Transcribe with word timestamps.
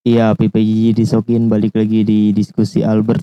Iya, 0.00 0.32
PPJ 0.32 0.96
disokin 0.96 1.52
balik 1.52 1.76
lagi 1.76 2.00
di 2.08 2.32
diskusi 2.32 2.80
Albert. 2.80 3.20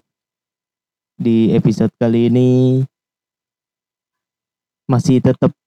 Di 1.18 1.50
episode 1.58 1.90
kali 1.98 2.30
ini 2.30 2.50
masih 4.86 5.18
tetap 5.18 5.58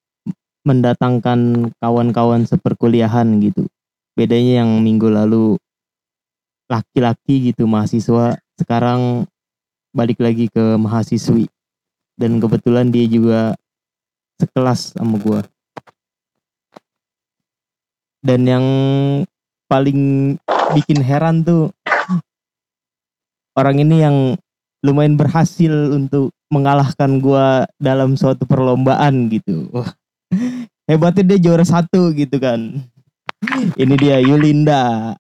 mendatangkan 0.63 1.75
kawan-kawan 1.83 2.47
seperkuliahan 2.47 3.43
gitu. 3.43 3.67
Bedanya 4.15 4.63
yang 4.63 4.87
minggu 4.87 5.11
lalu 5.11 5.59
laki-laki 6.71 7.51
gitu 7.51 7.67
mahasiswa, 7.67 8.39
sekarang 8.55 9.27
balik 9.91 10.23
lagi 10.23 10.47
ke 10.47 10.79
mahasiswi. 10.79 11.51
Dan 12.15 12.39
kebetulan 12.39 12.95
dia 12.95 13.11
juga 13.11 13.59
sekelas 14.39 14.95
sama 14.95 15.19
gua. 15.19 15.43
Dan 18.23 18.47
yang 18.47 18.67
paling 19.71 20.35
bikin 20.75 20.99
heran 20.99 21.47
tuh 21.47 21.71
orang 23.55 23.79
ini 23.79 24.03
yang 24.03 24.17
lumayan 24.83 25.15
berhasil 25.15 25.71
untuk 25.95 26.35
mengalahkan 26.51 27.23
gua 27.23 27.71
dalam 27.79 28.19
suatu 28.19 28.43
perlombaan 28.43 29.31
gitu. 29.31 29.71
Wah, 29.71 29.95
hebatnya 30.91 31.37
dia 31.37 31.39
juara 31.39 31.63
satu 31.63 32.11
gitu 32.19 32.35
kan. 32.43 32.83
Ini 33.79 33.95
dia 33.95 34.19
Yulinda. 34.19 35.15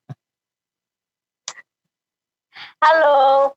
Halo. 2.82 3.54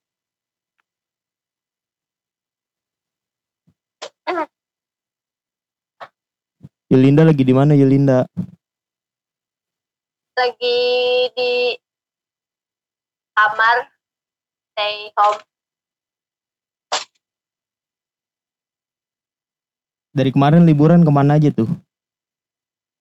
Yulinda 6.93 7.25
lagi 7.25 7.41
di 7.41 7.53
mana 7.57 7.73
Yulinda? 7.73 8.29
Lagi 10.33 10.79
di 11.37 11.77
kamar 13.37 13.77
stay 14.73 15.13
home. 15.13 15.41
Dari 20.13 20.29
kemarin 20.33 20.65
liburan 20.65 21.05
ke 21.05 21.11
mana 21.13 21.37
aja 21.37 21.53
tuh? 21.53 21.69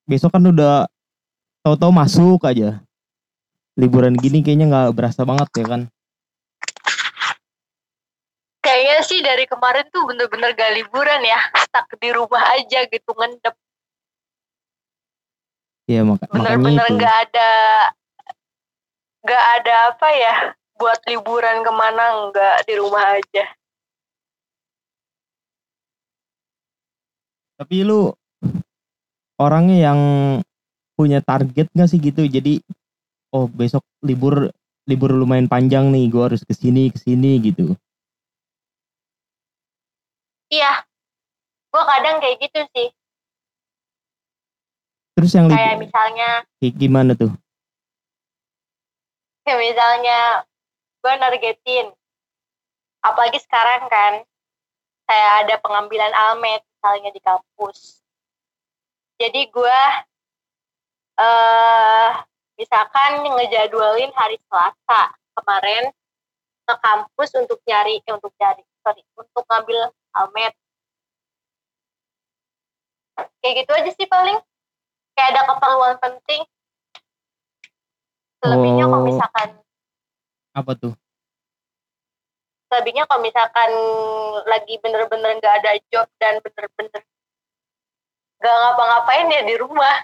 Besok 0.05 0.33
kan 0.36 0.44
udah 0.44 0.88
tahu-tahu 1.64 1.92
masuk 1.92 2.41
aja. 2.44 2.84
Liburan 3.80 4.12
gini 4.16 4.44
kayaknya 4.44 4.69
nggak 4.69 4.92
berasa 4.92 5.25
banget 5.25 5.48
ya 5.56 5.64
kan? 5.64 5.83
Kayaknya 8.62 8.98
sih 9.08 9.20
dari 9.25 9.44
kemarin 9.48 9.88
tuh 9.91 10.06
bener-bener 10.06 10.55
gak 10.55 10.70
liburan 10.70 11.19
ya, 11.27 11.41
stuck 11.66 11.88
di 11.98 12.14
rumah 12.14 12.44
aja 12.55 12.86
gitu 12.86 13.10
ngendep. 13.10 13.56
Iya 15.91 16.06
maka, 16.06 16.30
Bener-bener 16.30 16.78
makanya 16.78 16.86
itu. 16.86 17.00
gak 17.02 17.16
ada 17.27 17.50
gak 19.22 19.44
ada 19.61 19.75
apa 19.94 20.08
ya 20.14 20.34
buat 20.78 20.98
liburan 21.06 21.62
ke 21.62 21.72
mana 21.75 22.30
nggak 22.30 22.56
di 22.66 22.75
rumah 22.78 23.19
aja. 23.19 23.44
Tapi 27.58 27.86
lu 27.86 28.10
orangnya 29.38 29.91
yang 29.91 30.00
punya 30.98 31.22
target 31.22 31.66
gak 31.75 31.91
sih 31.91 31.98
gitu? 31.98 32.27
Jadi 32.27 32.62
oh 33.34 33.47
besok 33.50 33.83
libur 34.03 34.50
libur 34.86 35.14
lumayan 35.14 35.47
panjang 35.47 35.91
nih, 35.94 36.10
gua 36.10 36.30
harus 36.30 36.42
ke 36.42 36.55
sini 36.55 36.91
ke 36.91 36.98
sini 36.98 37.38
gitu. 37.42 37.75
Iya, 40.53 40.84
gue 41.72 41.83
kadang 41.88 42.20
kayak 42.20 42.36
gitu 42.44 42.60
sih. 42.77 42.92
Terus 45.23 45.39
yang 45.39 45.47
Kayak 45.47 45.78
libur 45.78 45.83
misalnya, 45.87 46.31
gimana 46.59 47.12
tuh? 47.15 47.31
kayak 49.47 49.59
misalnya 49.59 50.42
gue 50.98 51.12
nargetin, 51.15 51.87
apalagi 53.06 53.39
sekarang 53.39 53.87
kan, 53.87 54.27
kayak 55.06 55.33
ada 55.47 55.55
pengambilan 55.62 56.11
almet 56.11 56.59
misalnya 56.67 57.15
di 57.15 57.22
kampus. 57.22 58.03
Jadi 59.22 59.47
gue 59.47 59.81
eh 61.22 62.11
misalkan 62.59 63.22
ngejadwalin 63.22 64.11
hari 64.19 64.43
Selasa 64.50 65.15
kemarin 65.38 65.94
ke 66.66 66.75
kampus 66.82 67.31
untuk 67.38 67.62
nyari 67.62 68.03
eh, 68.03 68.15
untuk 68.15 68.34
nyari 68.43 68.62
sorry 68.82 69.06
untuk 69.15 69.47
ngambil 69.47 69.87
almet 70.19 70.55
kayak 73.38 73.62
gitu 73.62 73.71
aja 73.71 73.91
sih 73.94 74.09
paling 74.11 74.38
kayak 75.12 75.28
ada 75.33 75.43
keperluan 75.49 75.97
penting 76.00 76.43
selebihnya 78.39 78.84
kalau 78.87 79.00
Oh. 79.00 79.06
misalkan 79.06 79.49
Apa 80.53 80.73
tuh? 80.77 80.93
selebihnya 82.69 83.05
kalau 83.05 83.21
misalkan 83.21 83.71
lagi 84.45 84.75
bener-bener 84.81 85.37
nggak 85.37 85.55
ada 85.61 85.73
job 85.93 86.09
dan 86.17 86.41
bener-bener 86.41 87.03
nggak 88.41 88.56
ngapa-ngapain 88.56 89.28
ya 89.28 89.43
di 89.45 89.55
rumah 89.56 89.97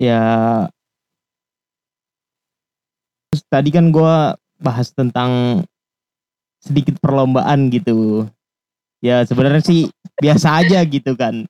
Ya 0.00 0.22
terus 3.30 3.46
tadi 3.46 3.70
kan 3.70 3.94
gua 3.94 4.34
bahas 4.58 4.90
tentang 4.90 5.62
sedikit 6.58 6.98
perlombaan 6.98 7.70
gitu. 7.70 8.26
Ya 8.98 9.22
sebenarnya 9.22 9.62
sih 9.62 9.80
biasa 10.22 10.62
aja 10.62 10.78
gitu 10.86 11.18
kan. 11.18 11.42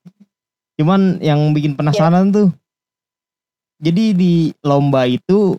Cuman 0.80 1.20
yang 1.20 1.52
bikin 1.52 1.76
penasaran 1.76 2.32
tuh 2.32 2.48
jadi 3.76 4.16
di 4.16 4.56
lomba 4.64 5.04
itu 5.04 5.58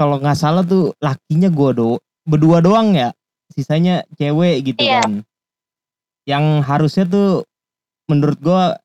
kalau 0.00 0.16
nggak 0.16 0.38
salah 0.38 0.64
tuh 0.64 0.96
lakinya 0.98 1.52
gua 1.52 1.70
do 1.76 1.88
berdua 2.24 2.64
doang 2.64 2.96
ya. 2.96 3.12
Sisanya 3.52 4.00
cewek 4.16 4.72
gitu 4.72 4.80
Iya. 4.80 5.04
kan. 5.04 5.12
Yang 6.24 6.44
harusnya 6.64 7.04
tuh 7.04 7.44
menurut 8.08 8.38
gua 8.40 8.80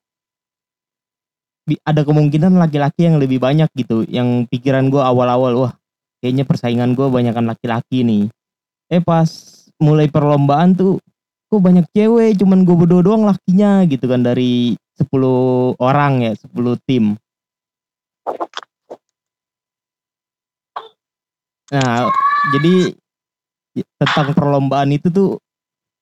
bi- 1.64 1.80
ada 1.84 2.04
kemungkinan 2.04 2.52
laki-laki 2.60 3.08
yang 3.08 3.18
lebih 3.22 3.40
banyak 3.40 3.70
gitu. 3.74 4.04
Yang 4.08 4.52
pikiran 4.52 4.92
gua 4.92 5.08
awal-awal 5.08 5.54
wah 5.56 5.74
kayaknya 6.20 6.44
persaingan 6.44 6.92
gua 6.98 7.08
banyakan 7.08 7.48
laki-laki 7.48 8.04
nih. 8.04 8.28
Eh 8.92 9.00
pas 9.00 9.30
mulai 9.78 10.10
perlombaan 10.10 10.74
tuh 10.74 10.98
kok 11.48 11.64
banyak 11.64 11.88
cewek 11.96 12.36
cuman 12.44 12.68
gue 12.68 12.76
berdua 12.76 13.02
doang 13.02 13.24
lakinya 13.24 13.88
gitu 13.88 14.04
kan 14.04 14.20
dari 14.20 14.76
10 15.00 15.80
orang 15.80 16.28
ya 16.28 16.34
10 16.36 16.76
tim. 16.84 17.16
Nah 21.72 22.12
jadi 22.52 22.96
tentang 24.00 24.36
perlombaan 24.36 24.92
itu 24.92 25.08
tuh 25.08 25.40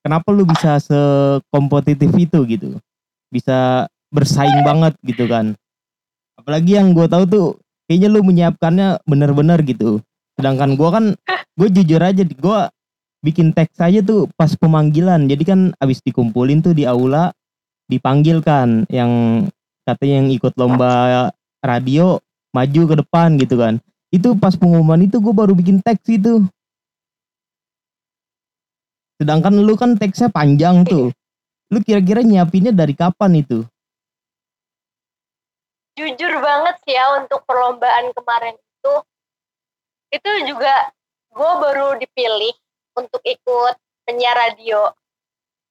kenapa 0.01 0.33
lu 0.33 0.49
bisa 0.49 0.81
sekompetitif 0.81 2.09
itu 2.17 2.39
gitu? 2.49 2.77
Bisa 3.29 3.85
bersaing 4.09 4.65
banget 4.65 4.97
gitu 5.05 5.29
kan? 5.29 5.53
Apalagi 6.41 6.77
yang 6.77 6.93
gue 6.93 7.05
tahu 7.05 7.23
tuh 7.29 7.47
kayaknya 7.85 8.09
lu 8.09 8.25
menyiapkannya 8.25 9.01
bener-bener 9.05 9.61
gitu. 9.61 10.01
Sedangkan 10.37 10.75
gua 10.75 10.99
kan 10.99 11.05
gue 11.55 11.69
jujur 11.71 12.01
aja 12.01 12.21
gue 12.25 12.59
bikin 13.25 13.49
teks 13.57 13.81
aja 13.81 14.05
tuh 14.05 14.29
pas 14.37 14.53
pemanggilan. 14.53 15.25
Jadi 15.25 15.43
kan 15.43 15.59
abis 15.81 16.05
dikumpulin 16.05 16.61
tuh 16.61 16.77
di 16.77 16.85
aula 16.85 17.33
dipanggil 17.89 18.45
kan 18.45 18.85
yang 18.93 19.45
katanya 19.81 20.21
yang 20.21 20.29
ikut 20.29 20.53
lomba 20.53 21.33
radio 21.65 22.21
maju 22.53 22.81
ke 22.93 22.95
depan 23.01 23.41
gitu 23.41 23.57
kan. 23.57 23.81
Itu 24.13 24.37
pas 24.37 24.53
pengumuman 24.53 25.01
itu 25.01 25.17
gue 25.17 25.33
baru 25.33 25.57
bikin 25.57 25.81
teks 25.81 26.05
itu. 26.13 26.45
Sedangkan 29.17 29.57
lu 29.57 29.73
kan 29.73 29.97
teksnya 29.97 30.29
panjang 30.29 30.85
tuh. 30.85 31.09
Lu 31.73 31.81
kira-kira 31.81 32.21
nyiapinnya 32.21 32.69
dari 32.69 32.93
kapan 32.93 33.41
itu? 33.41 33.65
Jujur 35.95 36.33
banget 36.43 36.75
sih 36.85 36.93
ya 36.93 37.23
untuk 37.23 37.41
perlombaan 37.47 38.11
kemarin 38.11 38.53
itu 38.59 38.93
itu 40.11 40.31
juga 40.51 40.91
gue 41.31 41.51
baru 41.63 41.95
dipilih 41.99 42.55
untuk 42.95 43.21
ikut 43.23 43.75
penyiar 44.07 44.35
radio. 44.35 44.91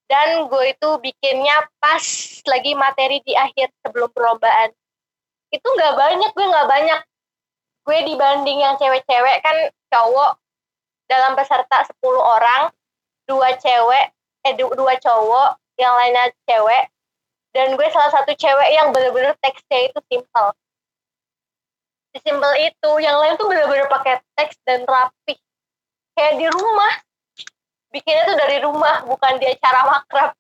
Dan 0.05 0.47
gue 0.53 0.76
itu 0.76 0.88
bikinnya 1.00 1.65
pas 1.81 2.05
lagi 2.44 2.76
materi 2.76 3.25
di 3.25 3.32
akhir 3.32 3.73
sebelum 3.81 4.12
perlombaan. 4.12 4.71
Itu 5.49 5.65
nggak 5.65 5.94
banyak 5.97 6.31
gue 6.37 6.47
nggak 6.47 6.69
banyak. 6.69 7.00
Gue 7.85 7.99
dibanding 8.05 8.59
yang 8.61 8.76
cewek-cewek 8.76 9.41
kan 9.41 9.56
cowok 9.88 10.37
dalam 11.09 11.32
peserta 11.37 11.88
10 11.88 12.21
orang 12.21 12.73
dua 13.25 13.56
cewek 13.56 14.12
eh 14.44 14.55
du- 14.56 14.76
dua 14.76 15.00
cowok 15.00 15.56
yang 15.81 15.93
lainnya 15.97 16.29
cewek. 16.44 16.93
Dan 17.55 17.79
gue 17.79 17.88
salah 17.94 18.11
satu 18.12 18.35
cewek 18.35 18.69
yang 18.75 18.91
bener-bener 18.91 19.32
teksnya 19.41 19.88
itu 19.88 19.99
simple. 20.11 20.50
Simple 22.15 22.55
itu 22.62 22.91
yang 23.03 23.17
lain 23.19 23.35
tuh 23.38 23.47
bener-bener 23.47 23.87
pakai 23.91 24.21
teks 24.38 24.59
dan 24.67 24.82
rapi. 24.87 25.38
Kayak 26.15 26.35
di 26.38 26.47
rumah 26.50 26.93
bikinnya 27.94 28.26
tuh 28.26 28.37
dari 28.43 28.58
rumah 28.58 29.06
bukan 29.06 29.38
di 29.38 29.46
acara 29.46 29.87
makrab. 29.87 30.31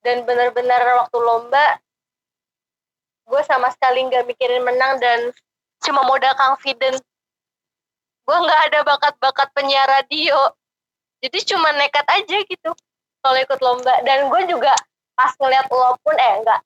Dan 0.00 0.24
bener-bener 0.24 0.80
waktu 1.04 1.18
lomba 1.20 1.76
gue 3.28 3.42
sama 3.44 3.68
sekali 3.70 4.08
nggak 4.08 4.24
mikirin 4.24 4.64
menang 4.64 4.96
dan 4.98 5.30
cuma 5.84 6.02
modal 6.02 6.32
confident 6.34 6.98
gue 8.24 8.38
nggak 8.40 8.60
ada 8.72 8.80
bakat-bakat 8.80 9.48
penyiar 9.52 9.84
radio. 9.84 10.56
Jadi 11.20 11.52
cuma 11.52 11.68
nekat 11.76 12.08
aja 12.08 12.36
gitu 12.48 12.72
kalau 13.20 13.36
ikut 13.36 13.60
lomba. 13.60 13.92
Dan 14.08 14.32
gue 14.32 14.42
juga 14.48 14.72
pas 15.12 15.36
ngeliat 15.36 15.68
lo 15.68 16.00
pun 16.00 16.16
eh 16.16 16.34
enggak 16.40 16.64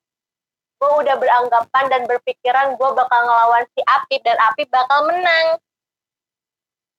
gue 0.84 0.90
udah 1.00 1.16
beranggapan 1.16 1.84
dan 1.88 2.02
berpikiran 2.04 2.76
gue 2.76 2.90
bakal 2.92 3.20
ngelawan 3.24 3.64
si 3.72 3.80
Apip 3.88 4.20
dan 4.20 4.36
Apip 4.52 4.68
bakal 4.68 5.08
menang 5.08 5.56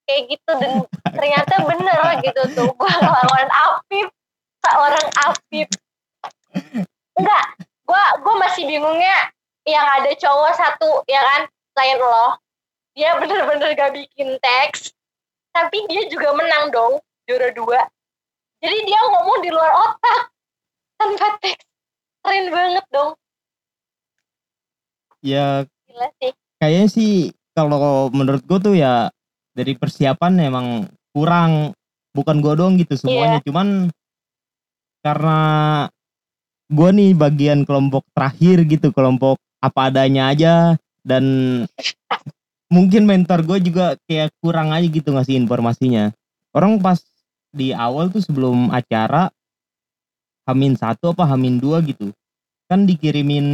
kayak 0.06 0.22
gitu. 0.30 0.50
Dan 0.62 0.72
ternyata 1.12 1.54
bener 1.66 2.00
gitu 2.22 2.42
tuh. 2.54 2.68
Gue 2.74 2.92
ngelawan 3.02 3.48
Apip 3.50 4.08
seorang 4.62 5.08
Apip 5.26 5.68
enggak. 7.16 7.44
Gue 7.86 8.02
gue 8.22 8.34
masih 8.40 8.64
bingungnya 8.66 9.30
yang 9.66 9.86
ada 9.86 10.10
cowok 10.14 10.52
satu 10.56 10.90
ya 11.10 11.20
kan? 11.22 11.42
Selain 11.74 11.98
lo. 12.00 12.38
Dia 12.96 13.20
bener-bener 13.20 13.76
gak 13.76 13.92
bikin 13.92 14.40
teks. 14.40 14.94
Tapi 15.52 15.84
dia 15.90 16.08
juga 16.08 16.32
menang 16.32 16.72
dong 16.72 16.94
juara 17.28 17.52
dua. 17.52 17.84
Jadi 18.64 18.78
dia 18.88 19.00
ngomong 19.12 19.38
di 19.44 19.50
luar 19.52 19.72
otak. 19.74 20.20
Tanpa 20.96 21.28
teks. 21.44 21.64
Keren 22.24 22.48
banget 22.50 22.86
dong. 22.90 23.12
Ya 25.20 25.66
gila 25.96 26.08
sih. 26.20 26.32
kayaknya 26.60 26.86
sih 26.92 27.12
kalau 27.56 28.12
menurut 28.12 28.44
gue 28.44 28.58
tuh 28.60 28.74
ya 28.76 29.08
dari 29.56 29.72
persiapan 29.72 30.44
emang 30.44 30.84
kurang 31.16 31.72
bukan 32.12 32.44
gue 32.44 32.52
doang 32.52 32.74
gitu 32.76 32.92
semuanya. 33.00 33.40
Cuman 33.40 33.88
karena 35.00 35.40
gue 36.68 36.90
nih 36.92 37.16
bagian 37.16 37.64
kelompok 37.64 38.04
terakhir 38.12 38.68
gitu 38.68 38.92
kelompok 38.92 39.40
apa 39.64 39.88
adanya 39.88 40.28
aja 40.28 40.54
dan 41.00 41.24
mungkin 42.68 43.08
mentor 43.08 43.46
gue 43.48 43.72
juga 43.72 43.96
kayak 44.04 44.28
kurang 44.44 44.76
aja 44.76 44.84
gitu 44.84 45.16
ngasih 45.16 45.40
informasinya. 45.40 46.12
Orang 46.52 46.76
pas 46.84 47.00
di 47.56 47.72
awal 47.72 48.12
tuh 48.12 48.20
sebelum 48.20 48.68
acara 48.68 49.32
Hamin 50.44 50.76
satu 50.76 51.16
apa 51.16 51.24
Hamin 51.24 51.56
dua 51.56 51.80
gitu 51.80 52.12
kan 52.68 52.84
dikirimin 52.84 53.46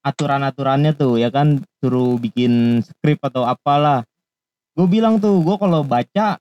aturan-aturannya 0.00 0.96
tuh 0.96 1.20
ya 1.20 1.28
kan? 1.28 1.60
Suruh 1.82 2.16
bikin 2.16 2.80
skrip 2.80 3.20
atau 3.20 3.44
apalah 3.44 4.06
gue 4.74 4.86
bilang 4.90 5.22
tuh 5.22 5.38
gue 5.40 5.56
kalau 5.56 5.86
baca 5.86 6.38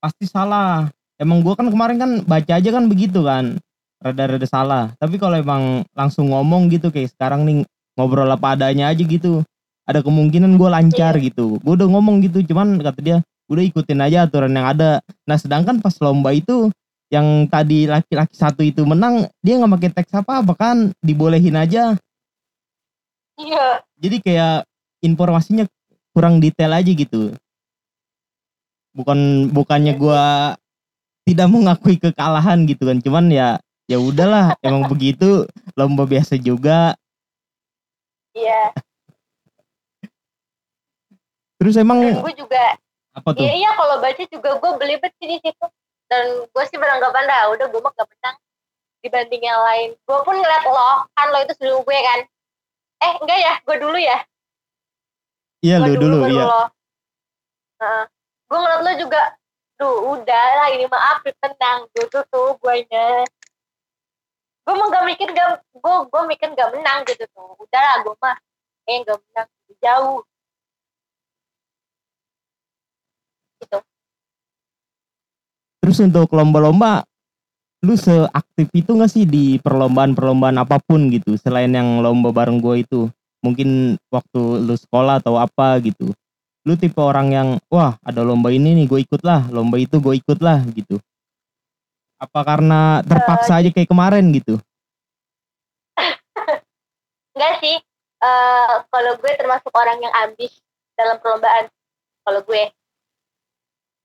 pasti 0.00 0.24
salah. 0.28 0.88
Emang 1.20 1.44
gue 1.44 1.52
kan 1.52 1.68
kemarin 1.68 1.96
kan 2.00 2.10
baca 2.24 2.52
aja 2.56 2.70
kan 2.72 2.88
begitu 2.88 3.24
kan 3.24 3.60
rada-rada 4.00 4.48
salah. 4.48 4.84
Tapi 4.96 5.20
kalau 5.20 5.36
emang 5.36 5.84
langsung 5.92 6.32
ngomong 6.32 6.72
gitu 6.72 6.88
kayak 6.88 7.12
sekarang 7.12 7.44
nih 7.44 7.58
ngobrol 7.96 8.28
apa 8.28 8.56
adanya 8.56 8.88
aja 8.88 9.04
gitu 9.04 9.44
ada 9.84 10.00
kemungkinan 10.00 10.56
gue 10.56 10.68
lancar 10.68 11.16
gitu. 11.20 11.60
Gue 11.60 11.74
udah 11.76 11.88
ngomong 11.88 12.24
gitu 12.24 12.40
cuman 12.44 12.80
kata 12.80 13.00
dia 13.00 13.16
udah 13.50 13.64
ikutin 13.66 14.00
aja 14.00 14.24
aturan 14.24 14.52
yang 14.52 14.68
ada. 14.72 15.04
Nah 15.28 15.36
sedangkan 15.36 15.80
pas 15.84 15.92
lomba 16.00 16.32
itu 16.32 16.72
yang 17.10 17.50
tadi 17.50 17.90
laki-laki 17.90 18.38
satu 18.38 18.62
itu 18.62 18.86
menang 18.86 19.26
dia 19.42 19.58
nggak 19.58 19.72
pakai 19.76 19.90
teks 19.90 20.12
apa 20.14 20.40
apa 20.40 20.52
kan 20.56 20.76
dibolehin 21.02 21.58
aja. 21.58 21.98
Iya. 23.40 23.84
Jadi 24.00 24.16
kayak 24.24 24.68
informasinya 25.04 25.64
kurang 26.12 26.40
detail 26.40 26.72
aja 26.76 26.92
gitu 26.92 27.36
bukan 28.94 29.50
bukannya 29.54 29.94
gue 29.94 30.24
tidak 31.30 31.48
mengakui 31.50 31.96
kekalahan 31.98 32.66
gitu 32.66 32.86
kan. 32.88 32.98
Cuman 32.98 33.30
ya 33.30 33.58
ya 33.86 33.98
udahlah 33.98 34.54
emang 34.62 34.86
begitu 34.90 35.46
lomba 35.78 36.06
biasa 36.06 36.38
juga. 36.38 36.94
Iya. 38.34 38.74
Terus 41.60 41.74
dan 41.76 41.84
emang 41.84 41.98
gue 42.02 42.34
juga 42.34 42.78
apa 43.14 43.28
tuh? 43.36 43.42
Iya 43.44 43.52
iya 43.66 43.70
kalau 43.76 44.00
baca 44.00 44.22
juga 44.26 44.50
gue 44.58 44.70
belibet 44.80 45.12
sih 45.20 45.28
di 45.28 45.38
situ. 45.42 45.66
Dan 46.10 46.42
gue 46.50 46.64
sih 46.66 46.78
beranggapan 46.78 47.22
dah 47.26 47.54
udah 47.54 47.66
gue 47.70 47.80
mah 47.82 47.92
gak 47.94 48.08
menang 48.10 48.36
dibanding 49.06 49.42
yang 49.46 49.60
lain. 49.62 49.94
Gue 50.02 50.18
pun 50.26 50.34
ngeliat 50.34 50.64
lo 50.66 51.06
kan 51.14 51.26
lo 51.30 51.38
itu 51.46 51.52
sebelum 51.58 51.86
gue 51.86 51.98
kan? 51.98 52.20
Eh 53.00 53.12
enggak 53.22 53.38
ya 53.38 53.54
gue 53.62 53.76
dulu 53.78 53.98
ya? 53.98 54.18
Iya 55.60 55.76
lu 55.84 55.92
dulu 56.00 56.14
baru 56.24 56.34
iya. 56.34 56.44
lo 56.48 56.62
gue 58.50 58.58
ngeliat 58.58 58.82
lo 58.82 58.92
juga 58.98 59.20
duh 59.78 60.18
udah 60.18 60.46
lah 60.58 60.68
ini 60.74 60.84
mah 60.90 61.02
Apip 61.16 61.38
menang 61.38 61.86
gitu 61.94 62.18
tuh 62.28 62.58
guanya 62.58 63.24
gue 64.70 64.74
mah 64.78 64.86
gak 64.86 65.06
mikir 65.10 65.28
gak 65.34 65.66
gue 65.74 65.94
gue 66.06 66.22
mikir 66.30 66.48
gak 66.54 66.70
menang 66.70 67.02
gitu 67.08 67.26
tuh. 67.34 67.58
Udah 67.58 67.82
lah 67.82 67.96
gue 68.06 68.14
mah 68.22 68.36
eh 68.86 69.02
gak 69.02 69.18
menang 69.18 69.48
jauh. 69.82 70.20
Gitu. 73.58 73.78
Terus 75.82 75.98
untuk 76.06 76.30
lomba-lomba 76.30 77.02
lu 77.82 77.98
seaktif 77.98 78.70
itu 78.76 78.90
gak 78.94 79.10
sih 79.10 79.26
di 79.26 79.58
perlombaan-perlombaan 79.58 80.62
apa 80.62 80.78
pun 80.78 81.10
gitu? 81.10 81.34
Selain 81.34 81.74
yang 81.74 81.98
lomba 81.98 82.30
bareng 82.30 82.62
gue 82.62 82.86
itu 82.86 83.00
mungkin 83.42 83.98
waktu 84.12 84.40
lu 84.68 84.76
sekolah 84.78 85.18
atau 85.18 85.34
apa 85.40 85.82
gitu 85.82 86.14
lu 86.68 86.76
tipe 86.76 87.00
orang 87.00 87.32
yang 87.32 87.48
wah 87.72 87.96
ada 88.04 88.20
lomba 88.20 88.52
ini 88.52 88.76
nih 88.76 88.86
gue 88.86 89.00
ikut 89.04 89.22
lah. 89.24 89.48
Lomba 89.48 89.80
itu 89.80 89.96
gue 89.96 90.14
ikut 90.20 90.38
lah 90.44 90.60
gitu. 90.76 91.00
Apa 92.20 92.44
karena 92.44 93.00
terpaksa 93.00 93.64
aja 93.64 93.72
kayak 93.72 93.88
kemarin 93.88 94.28
gitu? 94.36 94.60
Enggak 97.36 97.54
sih. 97.64 97.76
Eh 98.20 98.74
kalau 98.92 99.12
gue 99.16 99.32
termasuk 99.40 99.72
orang 99.72 100.04
yang 100.04 100.12
ambis 100.28 100.52
dalam 100.92 101.16
perlombaan 101.24 101.72
kalau 102.28 102.44
gue. 102.44 102.68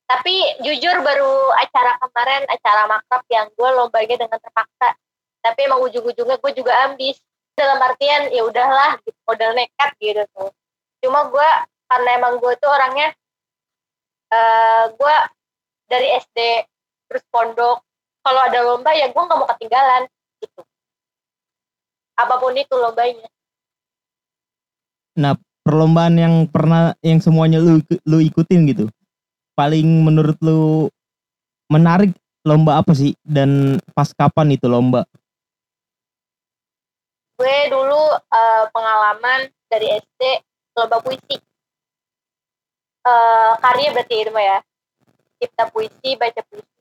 Tapi 0.06 0.36
jujur 0.62 1.02
baru 1.02 1.34
acara 1.60 1.98
kemarin 1.98 2.46
acara 2.48 2.88
makrab 2.88 3.24
yang 3.28 3.48
gue 3.52 3.70
lombanya 3.76 4.16
dengan 4.16 4.40
terpaksa. 4.40 4.96
Tapi 5.44 5.60
emang 5.68 5.84
ujung-ujungnya 5.84 6.40
gue 6.40 6.52
juga 6.56 6.74
ambis 6.88 7.20
dalam 7.58 7.80
artian 7.80 8.30
ya 8.32 8.44
udahlah 8.46 9.00
gitu, 9.04 9.18
modal 9.28 9.52
nekat 9.58 9.92
gitu 10.00 10.24
tuh. 10.36 10.52
Cuma 11.04 11.28
gue 11.28 11.50
karena 11.96 12.10
emang 12.20 12.44
gue 12.44 12.52
tuh 12.60 12.68
orangnya 12.68 13.16
eh 14.36 14.84
gue 14.92 15.16
dari 15.88 16.08
SD 16.20 16.68
terus 17.08 17.24
pondok. 17.32 17.80
Kalau 18.20 18.42
ada 18.44 18.60
lomba 18.68 18.92
ya 18.92 19.08
gue 19.08 19.22
nggak 19.24 19.40
mau 19.40 19.48
ketinggalan 19.56 20.04
gitu. 20.44 20.62
Apa 22.20 22.36
pun 22.36 22.52
itu 22.60 22.76
lombanya. 22.76 23.32
Nah 25.16 25.40
perlombaan 25.64 26.20
yang 26.20 26.36
pernah 26.52 26.92
yang 27.00 27.24
semuanya 27.24 27.64
lu 27.64 27.80
lu 28.04 28.20
ikutin 28.20 28.68
gitu 28.68 28.92
paling 29.56 29.88
menurut 30.04 30.36
lu 30.44 30.92
menarik 31.72 32.12
lomba 32.44 32.84
apa 32.84 32.92
sih? 32.92 33.16
Dan 33.24 33.80
pas 33.96 34.12
kapan 34.12 34.52
itu 34.52 34.68
lomba? 34.68 35.08
Gue 37.40 37.58
dulu 37.72 38.20
eh, 38.20 38.64
pengalaman 38.76 39.48
dari 39.72 39.96
SD 39.96 40.22
lomba 40.76 41.00
puisi 41.00 41.45
Eh, 43.06 43.52
karya 43.62 43.94
berarti 43.94 44.16
itu 44.18 44.32
mah 44.34 44.42
ya? 44.42 44.58
Cipta 45.38 45.70
puisi 45.70 46.18
baca 46.18 46.42
puisi. 46.50 46.80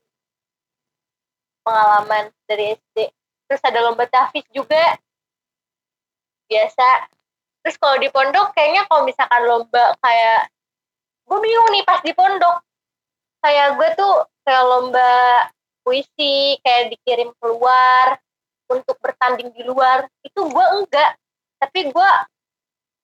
Pengalaman 1.61 2.33
dari 2.49 2.73
SD 2.73 3.13
terus 3.45 3.61
ada 3.61 3.79
lomba 3.85 4.09
tahfiz 4.09 4.41
juga. 4.49 4.97
Biasa. 6.49 7.13
Terus 7.61 7.77
kalau 7.77 7.97
di 8.01 8.09
pondok 8.09 8.57
kayaknya 8.57 8.89
kalau 8.89 9.05
misalkan 9.05 9.41
lomba 9.45 9.93
kayak 10.01 10.49
gue 11.29 11.37
bingung 11.41 11.69
nih 11.69 11.85
pas 11.85 12.01
di 12.01 12.13
pondok. 12.17 12.57
Kayak 13.45 13.77
gue 13.77 13.89
tuh 13.93 14.13
kayak 14.41 14.65
lomba 14.65 15.09
puisi 15.85 16.57
kayak 16.65 16.89
dikirim 16.97 17.29
keluar 17.37 18.17
untuk 18.73 18.97
bertanding 18.97 19.53
di 19.53 19.61
luar. 19.61 20.09
Itu 20.25 20.49
gue 20.49 20.65
enggak. 20.73 21.21
Tapi 21.61 21.93
gue 21.93 22.09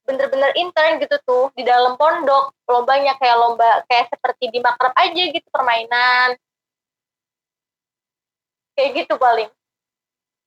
bener-bener 0.06 0.52
intern 0.58 0.98
gitu 0.98 1.18
tuh 1.26 1.54
di 1.54 1.64
dalam 1.64 1.96
pondok. 1.96 2.54
Lombanya 2.66 3.16
kayak 3.18 3.38
lomba 3.38 3.86
kayak 3.86 4.10
seperti 4.10 4.50
di 4.50 4.60
makrab 4.60 4.94
aja 4.98 5.24
gitu 5.30 5.48
permainan. 5.54 6.38
Kayak 8.74 9.06
gitu 9.06 9.14
paling. 9.20 9.50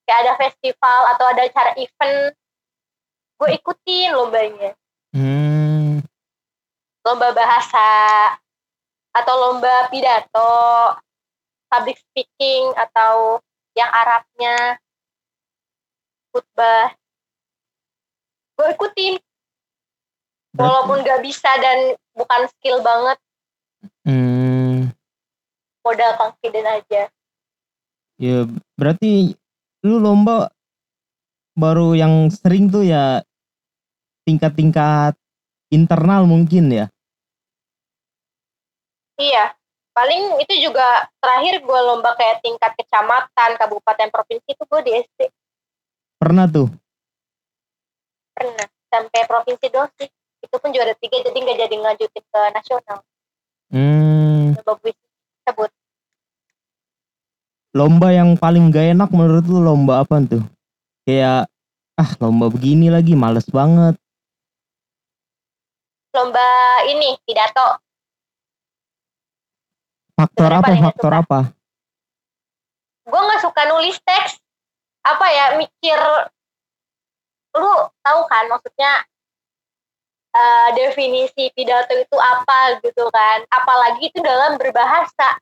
Kayak 0.05 0.21
ada 0.27 0.33
festival 0.37 1.01
atau 1.17 1.25
ada 1.31 1.43
acara 1.49 1.73
event. 1.81 2.35
Gue 3.41 3.51
ikutin 3.59 4.11
lombanya. 4.15 4.73
Hmm, 5.15 6.03
lomba 7.07 7.31
bahasa 7.31 7.91
atau 9.15 9.35
lomba 9.39 9.87
pidato 9.95 10.51
public 11.71 11.99
speaking 12.11 12.75
atau 12.75 13.39
yang 13.75 13.91
Arabnya. 13.91 14.79
Khutbah. 16.35 16.91
Gue 18.59 18.75
ikutin 18.75 19.15
walaupun 20.55 21.03
gak 21.03 21.21
bisa 21.23 21.51
dan 21.59 21.99
bukan 22.15 22.43
skill 22.59 22.79
banget 22.81 23.19
hmm, 24.07 24.91
modal 25.83 26.13
confident 26.19 26.69
aja 26.83 27.03
ya 28.19 28.47
berarti 28.79 29.35
lu 29.85 30.01
lomba 30.01 30.49
baru 31.55 31.95
yang 31.95 32.31
sering 32.35 32.67
tuh 32.67 32.83
ya 32.83 33.23
tingkat-tingkat 34.27 35.15
internal 35.71 36.27
mungkin 36.27 36.71
ya. 36.73 36.87
Iya, 39.15 39.55
paling 39.95 40.43
itu 40.43 40.71
juga 40.71 41.07
terakhir 41.23 41.63
gue 41.63 41.81
lomba 41.87 42.19
kayak 42.19 42.43
tingkat 42.43 42.75
kecamatan, 42.75 43.51
kabupaten, 43.55 44.09
provinsi 44.11 44.49
itu 44.51 44.63
gue 44.67 44.81
di 44.83 44.93
SD 45.07 45.21
Pernah 46.19 46.51
tuh. 46.51 46.71
pernah 48.35 48.67
sampai 48.91 49.23
provinsi 49.31 49.67
doang 49.71 49.91
sih. 49.95 50.11
Itu 50.55 50.63
pun 50.63 50.71
juara 50.71 50.95
tiga 51.03 51.19
jadi 51.19 51.35
nggak 51.35 51.59
jadi 51.67 51.77
ngajutin 51.83 52.23
ke 52.31 52.41
nasional. 52.55 53.03
Hmm, 53.75 54.55
Lomba 54.55 54.79
puisi 54.79 55.03
tersebut. 55.43 55.71
lomba 57.75 58.15
yang 58.15 58.39
paling 58.39 58.71
gak 58.71 58.95
enak 58.95 59.11
menurut 59.11 59.43
lu 59.51 59.59
lomba 59.59 60.07
apa 60.07 60.23
tuh? 60.23 60.47
Kayak 61.03 61.51
ah 61.99 62.11
lomba 62.23 62.47
begini 62.55 62.87
lagi 62.87 63.19
males 63.19 63.51
banget. 63.51 63.99
Lomba 66.15 66.47
ini 66.87 67.19
pidato. 67.27 67.83
Faktor 70.15 70.55
Sebenarnya 70.55 70.71
apa? 70.79 70.87
Faktor 70.87 71.13
suka. 71.19 71.23
apa? 71.27 71.41
Gue 73.11 73.21
nggak 73.27 73.43
suka 73.43 73.63
nulis 73.75 73.99
teks. 74.07 74.39
Apa 75.03 75.27
ya 75.35 75.59
mikir 75.59 75.99
lu 77.59 77.75
tahu 78.07 78.21
kan 78.31 78.47
maksudnya 78.47 79.03
eh, 80.35 80.69
definisi 80.75 81.49
pidato 81.55 81.95
itu 81.95 82.17
apa 82.19 82.83
gitu 82.83 83.07
kan 83.15 83.47
apalagi 83.55 84.11
itu 84.11 84.19
dalam 84.21 84.59
berbahasa 84.59 85.39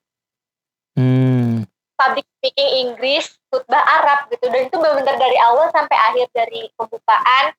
Hmm, 0.92 1.64
public 1.96 2.28
speaking 2.37 2.70
Inggris, 2.84 3.32
khutbah 3.49 3.80
Arab 3.80 4.28
gitu. 4.28 4.44
Dan 4.52 4.68
itu 4.68 4.76
benar-benar 4.76 5.16
dari 5.16 5.38
awal 5.40 5.72
sampai 5.72 5.96
akhir 5.96 6.28
dari 6.37 6.68
pembukaan, 6.76 7.56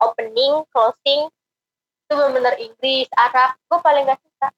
opening, 0.00 0.64
closing, 0.72 1.28
itu 2.08 2.12
benar-benar 2.12 2.56
Inggris, 2.56 3.08
Arab. 3.20 3.52
Gue 3.68 3.78
paling 3.84 4.08
gak 4.08 4.16
suka. 4.16 4.48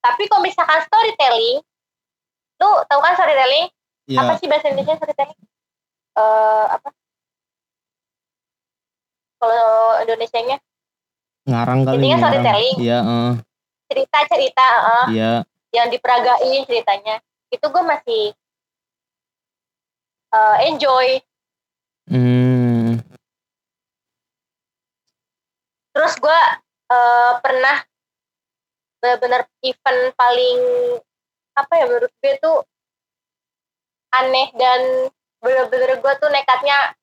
Tapi 0.00 0.22
kalau 0.32 0.40
misalkan 0.40 0.80
storytelling, 0.88 1.60
lu 2.60 2.70
tahu 2.88 3.00
kan 3.04 3.12
storytelling? 3.12 3.68
Apa 4.16 4.32
ya 4.34 4.38
sih 4.40 4.48
bahasa 4.48 4.66
Indonesia 4.72 4.96
storytelling? 4.96 5.40
Eh 6.16 6.66
apa? 6.80 6.88
Kalau 9.40 10.00
Indonesianya 10.00 10.56
ngarang 11.48 11.80
kali 11.84 11.96
Intinya 12.00 12.16
ngarang. 12.16 12.32
storytelling. 12.34 12.76
Iya, 12.80 12.98
eh, 13.00 13.32
cerita-cerita 13.90 14.66
eh, 14.66 15.06
iya. 15.16 15.32
yang 15.72 15.88
diperagain 15.88 16.62
ceritanya. 16.68 17.16
Itu 17.48 17.66
gue 17.68 17.82
masih 17.84 18.22
eh, 20.34 20.56
enjoy. 20.68 21.08
Hmm, 22.10 22.98
terus 26.00 26.16
gue 26.16 26.40
eh, 26.90 27.32
pernah 27.44 27.76
benar-benar 29.00 29.48
event 29.64 30.12
paling 30.16 30.58
apa 31.56 31.72
ya 31.76 31.84
menurut 31.88 32.12
gue 32.20 32.32
tuh 32.40 32.58
aneh 34.16 34.48
dan 34.56 35.12
bener-bener 35.40 36.00
gue 36.00 36.12
tuh 36.20 36.28
nekatnya 36.32 36.96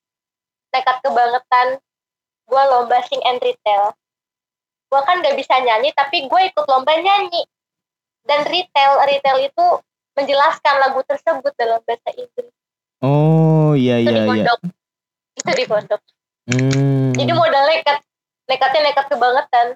nekat 0.74 0.98
kebangetan 1.02 1.82
gue 2.48 2.64
lomba 2.74 3.02
sing 3.06 3.22
and 3.26 3.42
retail 3.42 3.94
gue 4.88 5.02
kan 5.04 5.20
gak 5.20 5.36
bisa 5.36 5.60
nyanyi 5.60 5.92
tapi 5.92 6.26
gue 6.28 6.42
ikut 6.52 6.66
lomba 6.68 6.96
nyanyi 6.96 7.44
dan 8.28 8.44
retail 8.48 9.04
retail 9.04 9.38
itu 9.44 9.66
menjelaskan 10.16 10.76
lagu 10.82 11.04
tersebut 11.04 11.54
dalam 11.60 11.80
bahasa 11.84 12.10
Inggris 12.16 12.54
oh 13.04 13.76
iya 13.76 14.00
itu 14.00 14.12
iya 14.12 14.24
di 14.24 14.42
iya. 14.42 14.54
itu 15.38 15.52
di 15.54 15.66
pondok 15.68 16.02
Hmm, 16.48 17.12
jadi 17.12 17.36
modal 17.36 17.68
nekat 17.68 18.00
nekatnya 18.48 18.88
nekat 18.88 19.12
kebangetan 19.12 19.76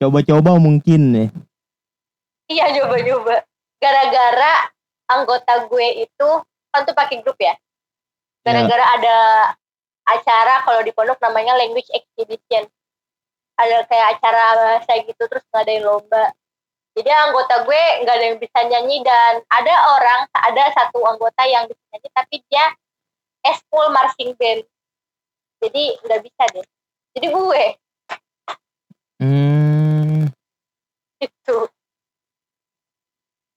coba-coba 0.00 0.56
mungkin 0.56 1.00
ya. 1.12 1.26
Iya 2.50 2.64
nyoba-nyoba. 2.74 3.44
Gara-gara 3.78 4.72
anggota 5.12 5.68
gue 5.68 6.08
itu 6.08 6.28
kan 6.72 6.80
tuh 6.88 6.96
pakai 6.96 7.20
grup 7.20 7.36
ya. 7.36 7.54
Gara-gara 8.40 8.84
ada 8.96 9.16
acara 10.08 10.64
kalau 10.64 10.80
di 10.80 10.90
pondok 10.96 11.20
namanya 11.20 11.54
language 11.60 11.86
exhibition. 11.92 12.66
Ada 13.60 13.84
kayak 13.84 14.06
acara 14.16 14.44
bahasa 14.56 14.92
gitu 15.04 15.22
terus 15.28 15.44
ngadain 15.52 15.84
lomba. 15.84 16.32
Jadi 16.96 17.06
anggota 17.12 17.62
gue 17.68 17.82
nggak 18.02 18.16
ada 18.16 18.24
yang 18.24 18.38
bisa 18.40 18.58
nyanyi 18.66 19.04
dan 19.04 19.44
ada 19.52 19.74
orang 19.94 20.20
ada 20.32 20.64
satu 20.74 20.98
anggota 21.06 21.42
yang 21.46 21.68
bisa 21.68 21.82
nyanyi 21.92 22.08
tapi 22.16 22.36
dia 22.48 22.64
eskul 23.46 23.92
marching 23.92 24.32
band. 24.40 24.64
Jadi 25.60 25.82
nggak 26.02 26.20
bisa 26.24 26.42
deh. 26.56 26.66
Jadi 27.14 27.26
gue 27.30 27.64
Hmm, 29.20 30.32
gitu. 31.20 31.68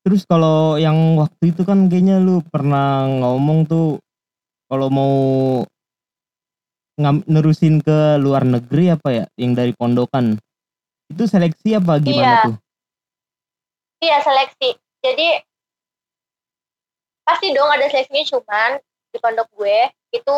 terus 0.04 0.28
kalau 0.28 0.76
yang 0.76 1.16
waktu 1.16 1.56
itu 1.56 1.64
kan 1.64 1.88
kayaknya 1.88 2.20
lu 2.20 2.44
pernah 2.52 3.08
ngomong 3.08 3.64
tuh 3.64 3.96
kalau 4.68 4.92
mau 4.92 5.16
ngam, 6.94 7.26
nerusin 7.26 7.82
ke 7.82 8.22
luar 8.22 8.46
negeri 8.46 8.94
apa 8.94 9.10
ya 9.10 9.26
yang 9.38 9.58
dari 9.58 9.74
pondokan 9.74 10.38
itu 11.10 11.24
seleksi 11.26 11.78
apa 11.78 11.98
gimana 12.02 12.26
Iya. 12.26 12.44
tuh? 12.50 12.56
Iya 14.04 14.18
seleksi. 14.22 14.70
Jadi 15.04 15.28
pasti 17.24 17.56
dong 17.56 17.72
ada 17.72 17.88
seleksinya 17.88 18.24
cuman 18.36 18.72
di 19.14 19.18
pondok 19.22 19.48
gue 19.56 19.80
itu 20.12 20.38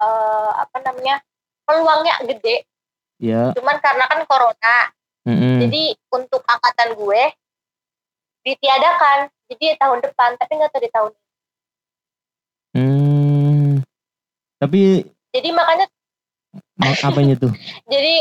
eh, 0.00 0.50
apa 0.54 0.76
namanya 0.84 1.20
peluangnya 1.66 2.14
gede. 2.24 2.64
Ya, 3.20 3.52
Cuman 3.52 3.76
karena 3.84 4.08
kan 4.08 4.24
corona, 4.24 4.76
mm-mm. 5.28 5.60
jadi 5.60 5.92
untuk 6.08 6.40
angkatan 6.48 6.96
gue 6.96 7.22
ditiadakan. 8.48 9.28
Jadi 9.50 9.76
tahun 9.76 10.00
depan, 10.00 10.40
tapi 10.40 10.52
nggak 10.56 10.72
tahu 10.72 10.80
di 10.80 10.90
tahun 10.94 11.10
ini. 11.12 11.28
Hmm. 12.70 13.70
Tapi 14.56 15.04
Jadi 15.30 15.48
makanya, 15.54 15.86
ma- 16.76 17.02
apanya 17.06 17.34
tuh? 17.38 17.52
jadi 17.92 18.14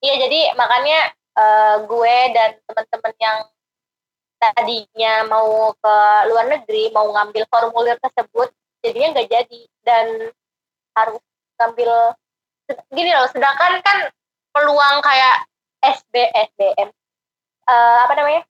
iya 0.00 0.14
jadi 0.26 0.40
makanya 0.56 0.98
eh, 1.12 1.76
gue 1.84 2.16
dan 2.32 2.50
teman-teman 2.64 3.14
yang 3.20 3.38
tadinya 4.38 5.26
mau 5.26 5.74
ke 5.74 5.94
luar 6.30 6.46
negeri 6.46 6.94
mau 6.94 7.10
ngambil 7.10 7.42
formulir 7.50 7.98
tersebut 7.98 8.48
jadinya 8.80 9.18
nggak 9.18 9.28
jadi. 9.28 9.60
Dan 9.84 10.06
harus 10.96 11.20
ngambil 11.58 11.90
gini 12.92 13.10
loh 13.12 13.28
sedangkan 13.32 13.80
kan 13.82 13.98
peluang 14.54 15.00
kayak 15.02 15.46
SB 15.82 16.14
SBM 16.32 16.88
eh, 17.68 17.98
apa 18.04 18.12
namanya? 18.16 18.42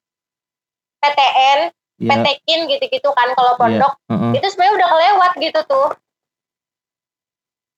PTN 0.99 1.61
Ya, 1.99 2.14
PTKIN 2.14 2.71
gitu-gitu 2.71 3.11
kan 3.11 3.26
kalau 3.35 3.59
pondok 3.59 3.99
heeh. 4.07 4.38
itu 4.38 4.47
sebenarnya 4.55 4.75
udah 4.78 4.88
kelewat 4.95 5.33
gitu 5.43 5.61
tuh 5.67 5.88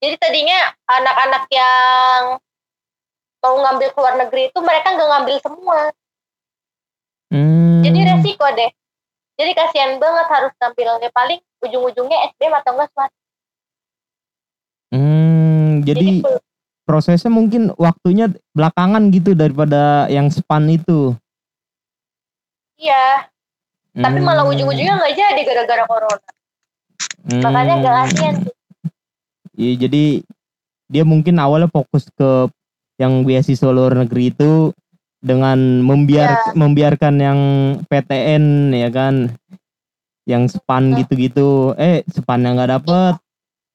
jadi 0.00 0.16
tadinya 0.16 0.58
anak-anak 0.88 1.44
yang 1.52 2.20
mau 3.40 3.54
ngambil 3.56 3.88
ke 3.92 3.98
luar 4.00 4.14
negeri 4.16 4.42
itu 4.48 4.58
mereka 4.60 4.92
nggak 4.92 5.08
ngambil 5.08 5.36
semua 5.40 5.78
Hmm. 7.30 7.86
jadi 7.86 7.98
resiko 8.10 8.42
deh 8.50 8.70
jadi 9.38 9.54
kasihan 9.54 9.96
banget 9.96 10.26
harus 10.26 10.52
ngambilnya 10.58 11.08
paling 11.14 11.38
ujung-ujungnya 11.62 12.26
SBM 12.34 12.58
atau 12.58 12.74
enggak 12.74 12.90
swasta 12.90 13.18
Hmm, 14.90 15.86
jadi 15.86 16.18
pel- 16.18 16.42
prosesnya 16.82 17.30
mungkin 17.30 17.70
waktunya 17.78 18.26
belakangan 18.50 19.14
gitu 19.14 19.38
daripada 19.38 20.10
yang 20.10 20.26
span 20.26 20.66
itu. 20.66 21.14
iya 22.74 23.30
tapi 23.94 24.18
malah 24.18 24.42
Hmm. 24.42 24.58
ujung-ujungnya 24.58 24.98
nggak 24.98 25.14
jadi 25.14 25.40
gara-gara 25.46 25.84
corona 25.86 26.30
Hmm. 27.22 27.42
makanya 27.46 27.74
agak 27.78 27.94
kasihan 28.02 28.34
sih 28.42 28.54
Iya, 29.60 29.84
jadi 29.84 30.24
dia 30.88 31.04
mungkin 31.04 31.36
awalnya 31.36 31.68
fokus 31.68 32.08
ke 32.16 32.48
yang 32.96 33.28
beasiswa 33.28 33.68
luar 33.68 33.92
negeri 33.92 34.32
itu 34.32 34.72
dengan 35.20 35.84
membiar 35.84 36.56
membiarkan 36.56 37.14
yang 37.20 37.40
PTN 37.92 38.72
ya 38.72 38.88
kan? 38.88 39.28
Yang 40.24 40.56
span 40.56 40.96
gitu-gitu. 40.96 41.76
Eh 41.76 42.00
span 42.08 42.48
yang 42.48 42.56
nggak 42.56 42.80
dapet 42.80 43.20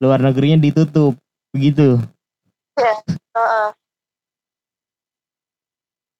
luar 0.02 0.20
negerinya 0.26 0.58
ditutup 0.58 1.14
begitu. 1.54 2.02
Heeh. 2.76 3.70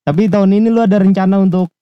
tapi 0.06 0.30
tahun 0.30 0.62
ini 0.62 0.70
lu 0.70 0.86
ada 0.86 1.02
rencana 1.02 1.42
untuk 1.42 1.74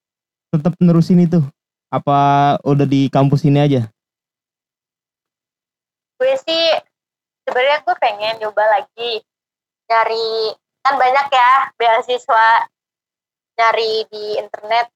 tetap 0.47 0.79
nerusin 0.79 1.27
itu? 1.27 1.43
Apa 1.91 2.55
udah 2.63 2.87
di 2.87 3.11
kampus 3.11 3.43
ini 3.43 3.59
aja? 3.59 3.91
Gue 6.15 6.33
sih 6.47 6.92
sebenarnya 7.43 7.79
gue 7.83 7.95
pengen 7.99 8.33
nyoba 8.39 8.63
lagi 8.79 9.21
nyari 9.91 10.55
kan 10.83 10.95
banyak 10.99 11.27
ya 11.31 11.51
beasiswa 11.79 12.47
nyari 13.59 13.93
di 14.09 14.25
internet. 14.39 14.87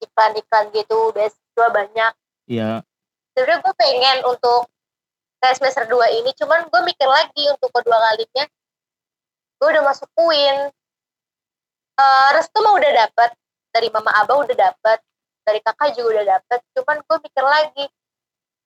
Iklan-iklan 0.00 0.72
gitu 0.76 1.12
beasiswa 1.16 1.66
banyak. 1.72 2.12
Ya 2.46 2.84
sebenarnya 3.36 3.60
gue 3.60 3.74
pengen 3.76 4.18
untuk 4.24 4.68
ke 5.36 5.48
semester 5.52 5.84
2 5.84 6.20
ini 6.24 6.32
cuman 6.32 6.64
gue 6.72 6.80
mikir 6.88 7.08
lagi 7.08 7.44
untuk 7.52 7.68
kedua 7.72 7.98
kalinya. 8.00 8.44
Gue 9.56 9.68
udah 9.72 9.84
masuk 9.84 10.08
UIN 10.16 10.72
Eh, 11.96 12.28
restu 12.36 12.60
mah 12.60 12.76
udah 12.76 12.92
dapet 12.92 13.32
dari 13.72 13.88
mama 13.88 14.12
abah 14.20 14.44
udah 14.44 14.52
dapet 14.52 15.00
dari 15.48 15.64
kakak 15.64 15.96
juga 15.96 16.20
udah 16.20 16.24
dapet 16.36 16.60
cuman 16.76 17.00
gue 17.00 17.16
mikir 17.24 17.44
lagi 17.44 17.84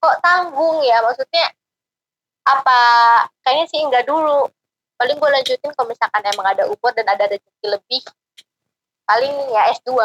kok 0.02 0.16
tanggung 0.18 0.82
ya? 0.82 0.98
Maksudnya 1.06 1.46
apa 2.44 2.80
kayaknya 3.44 3.66
sih 3.70 3.80
enggak 3.82 4.06
dulu. 4.08 4.48
Paling 5.00 5.16
gue 5.16 5.30
lanjutin 5.32 5.72
kalau 5.72 5.88
misalkan 5.88 6.22
emang 6.28 6.46
ada 6.52 6.64
umur 6.68 6.92
dan 6.92 7.08
ada 7.08 7.24
rezeki 7.24 7.66
lebih. 7.66 8.02
Paling 9.08 9.34
ya 9.50 9.62
S2 9.80 9.96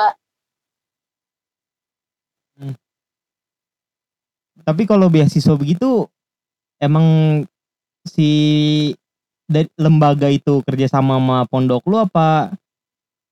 Tapi 4.66 4.84
kalau 4.88 5.12
beasiswa 5.12 5.54
begitu 5.60 6.08
emang 6.80 7.06
si 8.08 8.32
lembaga 9.78 10.32
itu 10.32 10.64
kerjasama 10.66 11.22
sama 11.22 11.38
pondok 11.46 11.86
lu 11.86 12.02
apa 12.02 12.56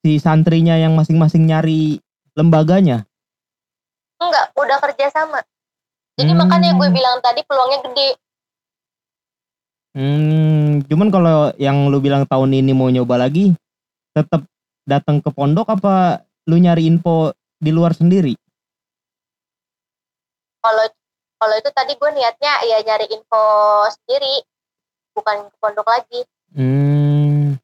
si 0.04 0.20
santrinya 0.22 0.78
yang 0.78 0.94
masing-masing 0.94 1.48
nyari 1.48 1.98
lembaganya? 2.36 3.02
enggak 4.20 4.46
udah 4.56 4.78
kerja 4.80 5.10
sama. 5.10 5.40
Jadi 6.14 6.32
Hmm. 6.32 6.40
makanya 6.46 6.70
gue 6.78 6.88
bilang 6.94 7.18
tadi 7.18 7.42
peluangnya 7.44 7.82
gede 7.90 8.14
Hmm, 9.94 10.82
cuman 10.90 11.08
kalau 11.14 11.54
yang 11.54 11.86
lu 11.86 12.02
bilang 12.02 12.26
tahun 12.26 12.50
ini 12.50 12.74
mau 12.74 12.90
nyoba 12.90 13.14
lagi, 13.26 13.54
tetap 14.10 14.42
datang 14.84 15.22
ke 15.22 15.30
pondok 15.30 15.70
apa 15.70 16.26
lu 16.50 16.58
nyari 16.58 16.90
info 16.90 17.30
di 17.62 17.70
luar 17.70 17.94
sendiri? 17.94 18.34
kalau 20.64 20.84
kalau 21.36 21.54
itu 21.60 21.70
tadi 21.76 21.92
gue 21.92 22.10
niatnya 22.16 22.52
ya 22.64 22.80
nyari 22.80 23.06
info 23.12 23.44
sendiri 23.92 24.40
bukan 25.12 25.52
ke 25.52 25.56
pondok 25.60 25.84
lagi 25.84 26.24
Hmm. 26.54 27.58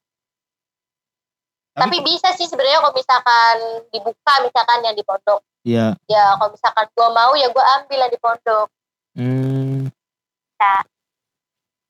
tapi 1.79 2.03
bisa 2.03 2.35
sih 2.35 2.51
sebenarnya 2.51 2.83
kalau 2.83 2.91
misalkan 2.91 3.57
dibuka 3.95 4.35
misalkan 4.43 4.83
yang 4.83 4.99
di 4.99 5.07
pondok 5.07 5.47
ya, 5.63 5.95
ya 6.11 6.35
kalau 6.35 6.51
misalkan 6.51 6.91
gue 6.91 7.09
mau 7.15 7.33
ya 7.39 7.47
gue 7.55 7.65
ambil 7.79 7.99
yang 8.03 8.11
di 8.11 8.19
pondok 8.19 8.67
hmm. 9.15 9.87
Bisa. 9.95 10.75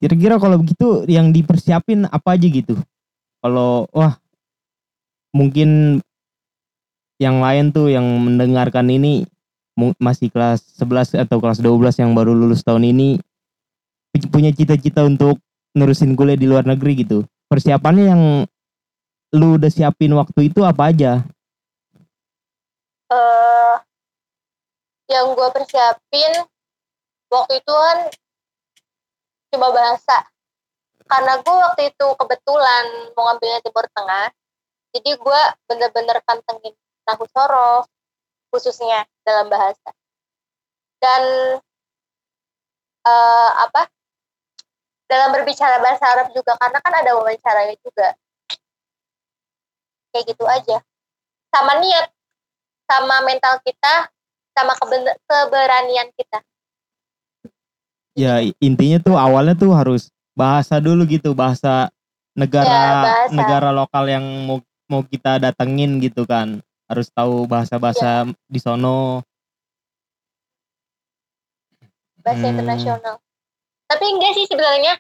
Kira-kira 0.00 0.40
kalau 0.40 0.57
begitu 0.57 1.04
yang 1.04 1.28
dipersiapin 1.28 2.09
apa 2.09 2.35
aja 2.35 2.49
gitu? 2.49 2.80
Kalau 3.45 3.85
wah 3.92 4.16
mungkin 5.37 6.00
yang 7.21 7.45
lain 7.45 7.69
tuh 7.69 7.92
yang 7.92 8.04
mendengarkan 8.04 8.88
ini 8.88 9.28
masih 10.00 10.33
kelas 10.33 10.64
11 10.80 11.12
atau 11.16 11.37
kelas 11.37 11.61
12 11.61 12.00
yang 12.00 12.16
baru 12.16 12.33
lulus 12.33 12.64
tahun 12.64 12.88
ini 12.97 13.21
pu- 14.12 14.30
punya 14.33 14.52
cita-cita 14.57 15.04
untuk 15.04 15.37
nerusin 15.76 16.16
kuliah 16.16 16.37
di 16.37 16.49
luar 16.49 16.64
negeri 16.64 17.04
gitu. 17.04 17.25
Persiapannya 17.49 18.04
yang 18.09 18.23
lu 19.37 19.61
udah 19.61 19.71
siapin 19.71 20.16
waktu 20.16 20.49
itu 20.50 20.64
apa 20.64 20.90
aja? 20.90 21.23
eh 23.11 23.75
yang 25.11 25.35
gue 25.35 25.49
persiapin 25.50 26.33
waktu 27.26 27.59
itu 27.59 27.75
kan 27.75 27.99
cuma 29.50 29.75
bahasa. 29.75 30.26
Karena 31.11 31.42
gue 31.42 31.54
waktu 31.54 31.83
itu 31.90 32.07
kebetulan 32.14 32.85
mau 33.19 33.30
ngambilnya 33.30 33.61
Timur 33.66 33.87
Tengah 33.90 34.30
jadi 34.90 35.11
gue 35.14 35.40
bener-bener 35.71 36.19
pantengin 36.26 36.75
nahu 37.07 37.25
sorof 37.30 37.87
khususnya 38.50 39.07
dalam 39.23 39.47
bahasa. 39.47 39.90
Dan 40.99 41.23
eh, 43.07 43.50
apa? 43.54 43.87
Dalam 45.07 45.35
berbicara 45.35 45.83
bahasa 45.83 46.07
Arab 46.07 46.30
juga 46.35 46.54
karena 46.59 46.78
kan 46.83 46.95
ada 46.95 47.11
wawancaranya 47.19 47.76
juga. 47.83 48.14
Kayak 50.11 50.25
gitu 50.35 50.45
aja. 50.47 50.78
Sama 51.50 51.78
niat 51.82 52.10
sama 52.91 53.23
mental 53.23 53.63
kita 53.63 54.10
sama 54.50 54.75
keberanian 55.30 56.10
kita 56.19 56.43
Ya 58.21 58.35
intinya 58.61 59.00
tuh 59.00 59.17
awalnya 59.17 59.56
tuh 59.56 59.73
harus 59.73 60.13
bahasa 60.37 60.76
dulu 60.76 61.09
gitu, 61.09 61.33
bahasa 61.33 61.89
negara 62.37 62.69
Ya, 62.69 63.00
bahasa. 63.00 63.33
negara 63.33 63.69
lokal 63.73 64.04
yang 64.13 64.25
mau 64.45 64.59
mau 64.93 65.00
kita 65.00 65.41
datengin 65.41 65.97
gitu 66.04 66.28
kan. 66.28 66.61
Harus 66.85 67.09
tahu 67.15 67.49
bahasa-bahasa 67.49 68.28
di 68.45 68.61
sono. 68.61 69.25
bahasa 72.21 72.47
Hmm. 72.47 72.52
internasional 72.52 73.17
tapi 73.89 74.04
enggak 74.06 74.37
sih 74.37 74.45
sebenarnya 74.45 74.93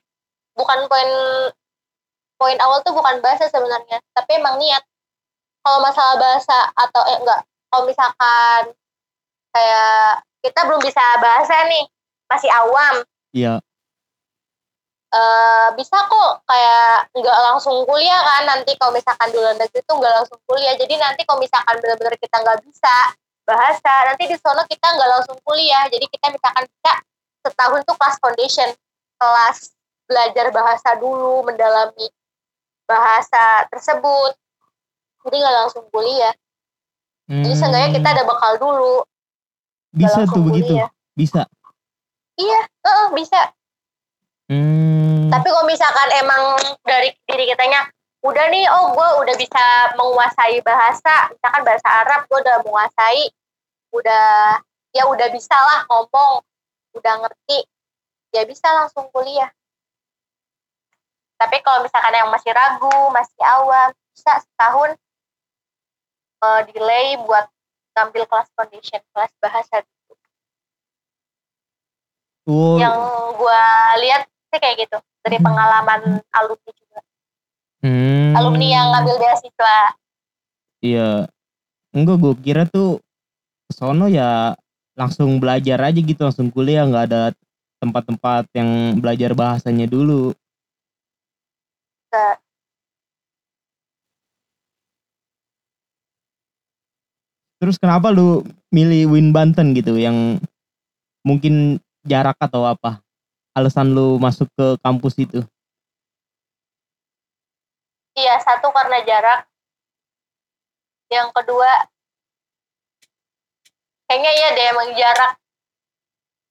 bukan 0.56 0.88
poin 0.88 1.10
poin 2.40 2.56
awal 2.64 2.80
tuh 2.80 2.96
bukan 2.96 3.20
bahasa 3.20 3.46
sebenarnya 3.52 4.00
tapi 4.16 4.40
emang 4.40 4.56
niat 4.56 4.80
kalau 5.60 5.84
masalah 5.84 6.16
bahasa 6.16 6.56
atau 6.72 7.02
eh 7.12 7.18
enggak 7.20 7.40
kalau 7.68 7.84
misalkan 7.84 8.62
kayak 9.52 10.24
kita 10.40 10.60
belum 10.64 10.80
bisa 10.80 11.04
bahasa 11.20 11.54
nih 11.68 11.84
masih 12.26 12.50
awam 12.50 13.04
Iya. 13.30 13.62
eh 15.10 15.68
bisa 15.74 16.06
kok 16.06 16.46
kayak 16.46 17.10
nggak 17.18 17.38
langsung 17.50 17.82
kuliah 17.82 18.22
kan 18.22 18.46
nanti 18.46 18.78
kalau 18.78 18.94
misalkan 18.94 19.26
di 19.34 19.42
luar 19.42 19.58
negeri 19.58 19.82
tuh 19.82 19.98
nggak 19.98 20.14
langsung 20.22 20.38
kuliah 20.46 20.78
jadi 20.78 20.94
nanti 21.02 21.26
kalau 21.26 21.42
misalkan 21.42 21.82
benar-benar 21.82 22.14
kita 22.14 22.36
nggak 22.38 22.62
bisa 22.62 22.94
bahasa 23.42 23.92
nanti 24.06 24.30
di 24.30 24.38
sono 24.38 24.62
kita 24.70 24.86
nggak 24.86 25.10
langsung 25.10 25.34
kuliah 25.42 25.82
jadi 25.90 26.06
kita 26.06 26.30
misalkan 26.30 26.62
bisa 26.70 26.92
setahun 27.42 27.80
tuh 27.82 27.96
kelas 27.98 28.16
foundation 28.22 28.68
kelas 29.18 29.58
belajar 30.06 30.46
bahasa 30.54 30.90
dulu 31.02 31.42
mendalami 31.42 32.06
bahasa 32.86 33.66
tersebut 33.66 34.38
jadi 35.26 35.36
nggak 35.42 35.56
langsung 35.58 35.84
kuliah 35.90 36.34
jadi 37.26 37.54
seenggaknya 37.58 37.90
kita 37.98 38.08
ada 38.14 38.22
bekal 38.26 38.52
dulu 38.62 39.02
Hmm. 39.90 40.06
bisa 40.06 40.22
tuh 40.22 40.38
begitu. 40.46 40.70
kuliah. 40.78 40.90
Bisa. 41.18 41.42
Iya 42.40 42.60
heeh, 42.88 43.08
bisa 43.12 43.52
Hmm. 44.50 45.30
Tapi 45.30 45.46
kalau 45.46 45.62
misalkan 45.62 46.10
emang 46.18 46.58
dari 46.82 47.14
diri 47.30 47.54
kitanya 47.54 47.86
udah 48.26 48.50
nih, 48.50 48.66
oh 48.66 48.90
gue 48.98 49.08
udah 49.22 49.34
bisa 49.38 49.94
menguasai 49.94 50.58
bahasa, 50.66 51.30
misalkan 51.30 51.62
bahasa 51.62 51.88
Arab 52.02 52.26
gue 52.26 52.38
udah 52.42 52.58
menguasai, 52.66 53.30
udah 53.94 54.58
ya 54.90 55.06
udah 55.06 55.30
bisa 55.30 55.54
lah 55.54 55.86
ngomong, 55.86 56.42
udah 56.98 57.14
ngerti, 57.22 57.62
ya 58.34 58.42
bisa 58.42 58.66
langsung 58.74 59.06
kuliah. 59.14 59.46
Tapi 61.38 61.62
kalau 61.62 61.86
misalkan 61.86 62.18
yang 62.18 62.28
masih 62.34 62.50
ragu, 62.50 62.98
masih 63.14 63.42
awam, 63.46 63.94
bisa 64.10 64.34
setahun 64.42 64.98
eh, 66.42 66.60
delay 66.74 67.14
buat 67.22 67.46
ngambil 67.94 68.26
kelas 68.26 68.50
foundation, 68.58 68.98
kelas 69.14 69.30
bahasa. 69.38 69.86
Oh, 72.48 72.80
Yang 72.80 72.96
gue 73.36 73.62
lihat 74.04 74.22
sih 74.50 74.58
kayak 74.58 74.76
gitu 74.86 74.96
dari 75.20 75.38
pengalaman 75.38 76.24
alumni 76.32 76.72
juga. 76.72 77.00
hmm. 77.84 78.32
alumni 78.36 78.66
yang 78.66 78.86
ngambil 78.92 79.16
beasiswa 79.20 79.76
Iya. 80.80 81.28
Enggak 81.92 82.16
gue 82.24 82.34
kira 82.40 82.64
tuh 82.64 83.04
sono 83.68 84.08
ya 84.08 84.56
langsung 84.96 85.36
belajar 85.36 85.76
aja 85.84 86.00
gitu, 86.00 86.20
langsung 86.24 86.48
kuliah 86.48 86.88
nggak 86.88 87.04
ada 87.12 87.22
tempat-tempat 87.80 88.48
yang 88.56 88.96
belajar 89.00 89.32
bahasanya 89.36 89.84
dulu. 89.88 90.32
Terus 97.60 97.76
kenapa 97.76 98.08
lu 98.08 98.40
milih 98.72 99.12
Win 99.12 99.36
Banten 99.36 99.76
gitu 99.76 100.00
yang 100.00 100.40
mungkin 101.20 101.76
jarak 102.06 102.36
atau 102.40 102.64
apa? 102.64 103.00
Alasan 103.52 103.90
lu 103.90 104.16
masuk 104.16 104.46
ke 104.54 104.78
kampus 104.80 105.14
itu? 105.18 105.42
iya 108.20 108.36
satu 108.42 108.68
karena 108.74 108.98
jarak 109.06 109.40
yang 111.10 111.30
kedua 111.34 111.88
kayaknya 114.06 114.32
iya 114.34 114.48
deh 114.54 114.66
emang 114.74 114.90
jarak 114.94 115.32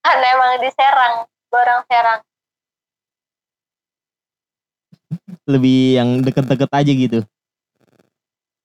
karena 0.00 0.26
emang 0.34 0.50
di 0.60 0.70
Serang 0.72 1.14
orang 1.52 1.82
Serang 1.86 2.20
Lebih 5.50 5.98
yang 5.98 6.22
deket-deket 6.22 6.70
aja 6.70 6.92
gitu. 6.94 7.18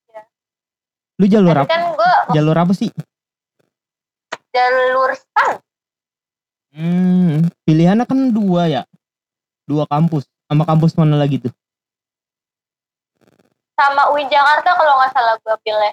Iya. 0.06 0.22
Lu 1.18 1.26
jalur 1.26 1.58
tapi 1.58 1.66
apa? 1.66 1.72
kan 1.74 1.82
gua 1.98 2.14
Jalur 2.30 2.54
apa 2.54 2.70
sih? 2.70 2.86
jalur 4.54 5.10
stan 5.12 5.58
pilihannya 7.66 8.06
kan 8.06 8.30
dua 8.30 8.70
ya. 8.70 8.82
Dua 9.66 9.84
kampus. 9.90 10.24
Sama 10.46 10.62
kampus 10.62 10.94
mana 10.94 11.18
lagi 11.18 11.42
tuh? 11.42 11.52
sama 13.76 14.08
UIN 14.08 14.26
Jakarta 14.32 14.72
kalau 14.72 14.96
nggak 14.96 15.12
salah 15.12 15.36
gua 15.44 15.56
pilih 15.60 15.92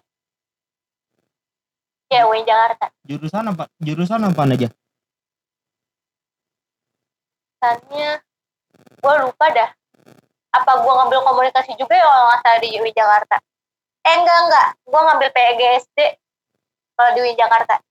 ya 2.08 2.24
UIN 2.24 2.48
Jakarta 2.48 2.88
Jurusan 3.04 3.44
apa? 3.52 3.68
Jurusan 3.84 4.24
apa 4.24 4.42
aja? 4.48 4.70
Jurusannya 7.60 8.10
gua 9.04 9.16
lupa 9.28 9.46
dah 9.52 9.70
apa 10.54 10.72
gue 10.86 10.94
ngambil 10.94 11.20
komunikasi 11.26 11.74
juga 11.82 11.98
ya 11.98 12.06
kalau 12.06 12.30
nggak 12.30 12.40
salah 12.46 12.60
di 12.62 12.70
UI 12.78 12.94
Jakarta 12.94 13.42
eh 14.06 14.16
enggak 14.22 14.38
enggak 14.46 14.68
gue 14.86 15.02
ngambil 15.02 15.30
PGSD 15.34 16.00
kalau 16.94 17.10
di 17.18 17.20
UI 17.26 17.34
Jakarta 17.34 17.82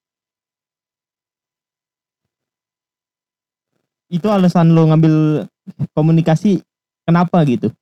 Itu 4.12 4.29
alasan 4.29 4.77
lo 4.77 4.85
ngambil 4.92 5.48
komunikasi 5.96 6.61
kenapa 7.09 7.40
gitu? 7.48 7.72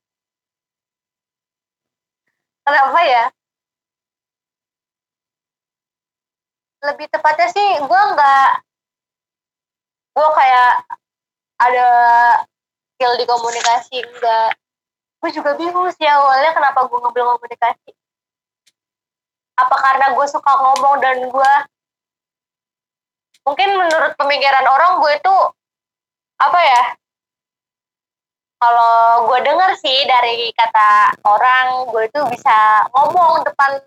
kenapa 2.71 3.01
ya? 3.03 3.25
Lebih 6.87 7.07
tepatnya 7.11 7.49
sih 7.51 7.69
gue 7.83 8.03
nggak 8.15 8.51
gue 10.11 10.29
kayak 10.39 10.73
ada 11.61 11.89
skill 12.95 13.15
di 13.21 13.27
komunikasi 13.27 13.97
enggak 14.01 14.55
gue 15.21 15.31
juga 15.37 15.53
bingung 15.61 15.93
sih 15.93 16.09
awalnya 16.09 16.57
kenapa 16.57 16.89
gue 16.89 16.97
ngambil 16.97 17.37
komunikasi. 17.37 17.93
Apa 19.61 19.77
karena 19.77 20.17
gue 20.17 20.27
suka 20.31 20.53
ngomong 20.57 20.97
dan 21.05 21.29
gue 21.29 21.53
mungkin 23.45 23.69
menurut 23.77 24.17
pemikiran 24.17 24.65
orang 24.65 25.05
gue 25.05 25.13
itu 25.21 25.37
apa 26.41 26.61
ya? 26.65 26.83
Kalau 28.61 29.25
gue 29.29 29.41
denger 29.41 29.71
sih 29.81 29.99
dari 30.05 30.53
kata 30.53 31.17
orang 31.25 31.89
gue 31.89 32.05
itu 32.09 32.21
bisa 32.29 32.85
ngomong 32.93 33.45
depan 33.45 33.81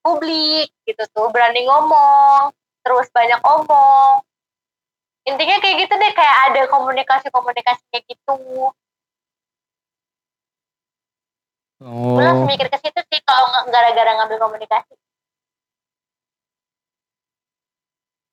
publik 0.00 0.72
gitu 0.88 1.04
tuh 1.12 1.28
berani 1.28 1.68
ngomong 1.68 2.56
terus 2.80 3.12
banyak 3.12 3.36
ngomong 3.44 4.24
intinya 5.28 5.60
kayak 5.60 5.84
gitu 5.84 5.92
deh 5.92 6.12
kayak 6.16 6.36
ada 6.48 6.62
komunikasi 6.72 7.28
komunikasinya 7.28 8.00
gitu. 8.08 8.36
Gue 11.80 12.22
langsung 12.24 12.44
Oh, 12.44 12.50
mikir 12.52 12.68
ke 12.68 12.76
situ 12.80 13.00
sih 13.12 13.20
kalau 13.24 13.48
gara-gara 13.68 14.16
ngambil 14.20 14.40
komunikasi. 14.40 14.96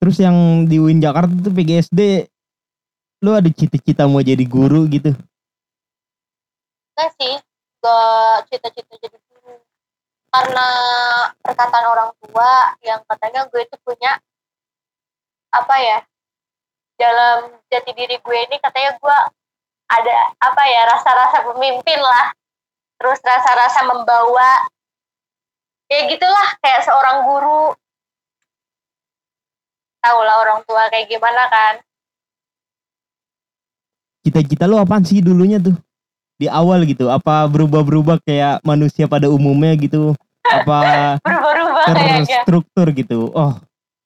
Terus 0.03 0.17
yang 0.23 0.67
di 0.67 0.79
UIN 0.79 1.03
Jakarta 1.03 1.31
tuh 1.31 1.51
PGSD, 1.51 2.31
lo 3.27 3.35
ada 3.35 3.51
cita-cita 3.51 4.07
mau 4.07 4.23
jadi 4.23 4.47
guru 4.47 4.87
gitu? 4.87 5.11
enggak 6.95 7.11
sih 7.19 7.35
gak 7.83 8.47
cita-cita 8.47 8.95
jadi 9.03 9.19
guru. 9.27 9.59
Karena 10.31 10.67
perkataan 11.43 11.87
orang 11.91 12.11
tua 12.23 12.71
yang 12.81 13.03
katanya 13.03 13.43
gue 13.51 13.61
itu 13.67 13.75
punya 13.83 14.15
apa 15.51 15.75
ya 15.77 15.99
dalam 16.95 17.51
jati 17.67 17.91
diri 17.91 18.15
gue 18.17 18.37
ini 18.47 18.57
katanya 18.63 18.95
gue 18.95 19.17
ada 19.87 20.17
apa 20.39 20.63
ya 20.65 20.81
rasa-rasa 20.87 21.43
pemimpin 21.51 21.99
lah. 21.99 22.31
Terus 22.97 23.19
rasa-rasa 23.21 23.85
membawa. 23.85 24.71
Ya 25.91 26.07
gitulah 26.09 26.49
kayak 26.63 26.81
seorang 26.87 27.27
guru. 27.27 27.75
Tahu 30.01 30.19
lah 30.23 30.35
orang 30.47 30.59
tua 30.63 30.87
kayak 30.89 31.11
gimana 31.11 31.45
kan 31.51 31.86
Cita-cita 34.27 34.67
lo 34.67 34.75
apaan 34.75 35.07
sih 35.07 35.23
dulunya 35.23 35.55
tuh? 35.55 35.71
Di 36.35 36.51
awal 36.51 36.83
gitu, 36.83 37.07
apa 37.07 37.47
berubah-berubah 37.47 38.19
kayak 38.27 38.59
manusia 38.67 39.07
pada 39.07 39.31
umumnya 39.31 39.71
gitu? 39.79 40.11
Apa 40.43 41.15
berubah-ubah 41.23 41.95
kayaknya 41.95 42.43
terstruktur 42.43 42.91
gitu? 42.91 43.31
Oh, 43.31 43.55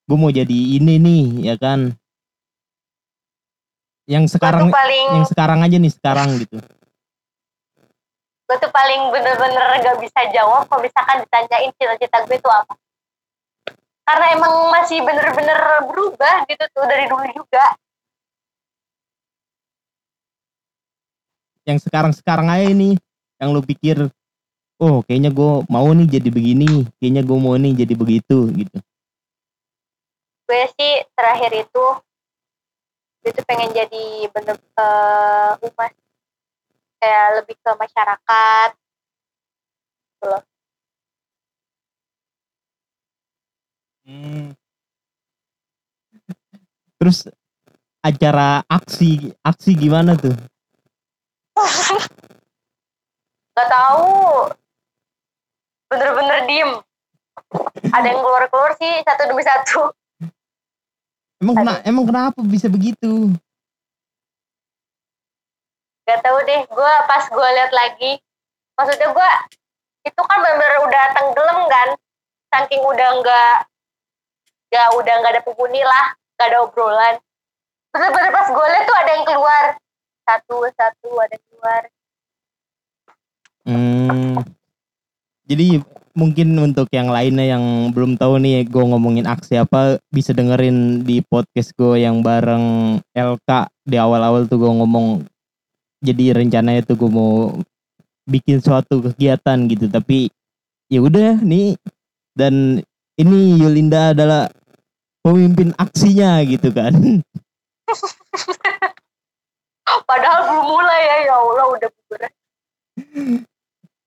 gue 0.06 0.18
mau 0.22 0.30
jadi 0.30 0.78
ini 0.78 1.02
nih, 1.02 1.24
ya 1.50 1.56
kan? 1.58 1.98
Yang 4.06 4.38
sekarang, 4.38 4.70
paling 4.70 5.08
yang 5.18 5.26
sekarang 5.26 5.60
aja 5.66 5.78
nih 5.82 5.90
sekarang 5.90 6.30
gitu. 6.38 6.62
gue 8.52 8.58
tuh 8.60 8.68
paling 8.76 9.16
bener-bener 9.16 9.80
gak 9.80 9.96
bisa 10.04 10.28
jawab 10.36 10.68
kalau 10.68 10.84
misalkan 10.84 11.24
ditanyain 11.24 11.72
cita-cita 11.80 12.20
gue 12.28 12.36
itu 12.36 12.50
apa 12.52 12.76
karena 14.04 14.26
emang 14.36 14.54
masih 14.76 15.00
bener-bener 15.08 15.56
berubah 15.88 16.44
gitu 16.52 16.60
tuh 16.76 16.84
dari 16.84 17.08
dulu 17.08 17.24
juga 17.32 17.64
yang 21.68 21.78
sekarang-sekarang 21.78 22.50
aja 22.50 22.70
nih 22.74 22.98
yang 23.38 23.50
lu 23.54 23.62
pikir 23.62 24.10
oh 24.82 25.06
kayaknya 25.06 25.30
gue 25.30 25.52
mau 25.70 25.90
nih 25.94 26.20
jadi 26.20 26.30
begini 26.34 26.90
kayaknya 26.98 27.22
gue 27.22 27.38
mau 27.38 27.54
nih 27.58 27.86
jadi 27.86 27.94
begitu 27.94 28.50
gitu. 28.54 28.78
Gue 30.50 30.64
sih 30.76 30.94
terakhir 31.14 31.52
itu 31.54 31.86
gue 33.22 33.32
tuh 33.38 33.46
pengen 33.46 33.70
jadi 33.72 34.06
bener 34.34 34.58
eh 34.58 35.52
umat. 35.70 35.94
Kayak 37.02 37.28
lebih 37.42 37.56
ke 37.58 37.72
masyarakat. 37.78 38.70
Gitu 40.06 40.26
loh. 40.26 40.44
Terus 46.98 47.30
acara 48.02 48.66
aksi 48.66 49.34
aksi 49.46 49.72
gimana 49.78 50.18
tuh 50.18 50.34
gak 53.56 53.70
tahu. 53.70 54.48
Bener-bener 55.92 56.38
diem. 56.48 56.72
Ada 57.92 58.08
yang 58.16 58.22
keluar-keluar 58.24 58.72
sih 58.80 59.04
satu 59.04 59.24
demi 59.28 59.44
satu. 59.44 59.92
Emang 61.42 61.56
kena, 61.58 61.74
emang 61.84 62.06
kenapa 62.06 62.40
bisa 62.46 62.70
begitu? 62.70 63.34
Gak 66.06 66.22
tahu 66.22 66.38
deh 66.46 66.62
gue 66.70 66.94
pas 67.08 67.24
gue 67.28 67.48
lihat 67.56 67.72
lagi 67.72 68.20
maksudnya 68.76 69.14
gue 69.14 69.30
itu 70.02 70.22
kan 70.22 70.38
bener-bener 70.42 70.80
udah 70.86 71.04
tenggelam 71.14 71.60
kan? 71.70 71.90
Saking 72.52 72.82
udah 72.84 73.10
nggak 73.22 73.56
ya 74.72 74.92
udah 74.96 75.14
nggak 75.22 75.34
ada 75.40 75.44
penghuni 75.44 75.82
lah 75.84 76.16
nggak 76.38 76.48
ada 76.52 76.58
obrolan. 76.64 77.16
Bener-bener 77.92 78.32
pas 78.32 78.48
gue 78.48 78.66
lihat 78.72 78.86
tuh 78.88 78.98
ada 78.98 79.12
yang 79.12 79.26
keluar 79.28 79.64
satu 80.28 80.56
satu 80.76 81.10
ada 81.22 81.38
keluar 81.48 81.84
hmm, 83.68 84.36
jadi 85.48 85.82
mungkin 86.12 86.56
untuk 86.60 86.92
yang 86.92 87.08
lainnya 87.08 87.56
yang 87.56 87.92
belum 87.96 88.20
tahu 88.20 88.40
nih 88.44 88.68
gue 88.68 88.84
ngomongin 88.84 89.28
aksi 89.28 89.64
apa 89.64 90.00
bisa 90.12 90.36
dengerin 90.36 91.08
di 91.08 91.24
podcast 91.24 91.72
gue 91.80 92.04
yang 92.04 92.20
bareng 92.20 93.00
LK 93.16 93.50
di 93.88 93.96
awal-awal 93.96 94.44
tuh 94.48 94.60
gue 94.60 94.72
ngomong 94.72 95.24
jadi 96.02 96.36
rencananya 96.36 96.84
tuh 96.84 96.98
gue 96.98 97.12
mau 97.14 97.54
bikin 98.26 98.58
suatu 98.58 99.06
kegiatan 99.06 99.70
gitu. 99.70 99.86
Tapi 99.86 100.34
ya 100.90 101.00
udah 101.06 101.38
nih. 101.46 101.78
Dan 102.34 102.82
ini 103.22 103.60
Yulinda 103.60 104.16
adalah 104.16 104.50
pemimpin 105.22 105.76
aksinya 105.78 106.42
gitu 106.42 106.74
kan 106.74 106.94
padahal 110.10 110.42
belum 110.50 110.66
mulai 110.68 111.02
ya 111.02 111.16
ya 111.28 111.34
Allah 111.36 111.66
udah 111.78 111.90
bubar 111.90 112.22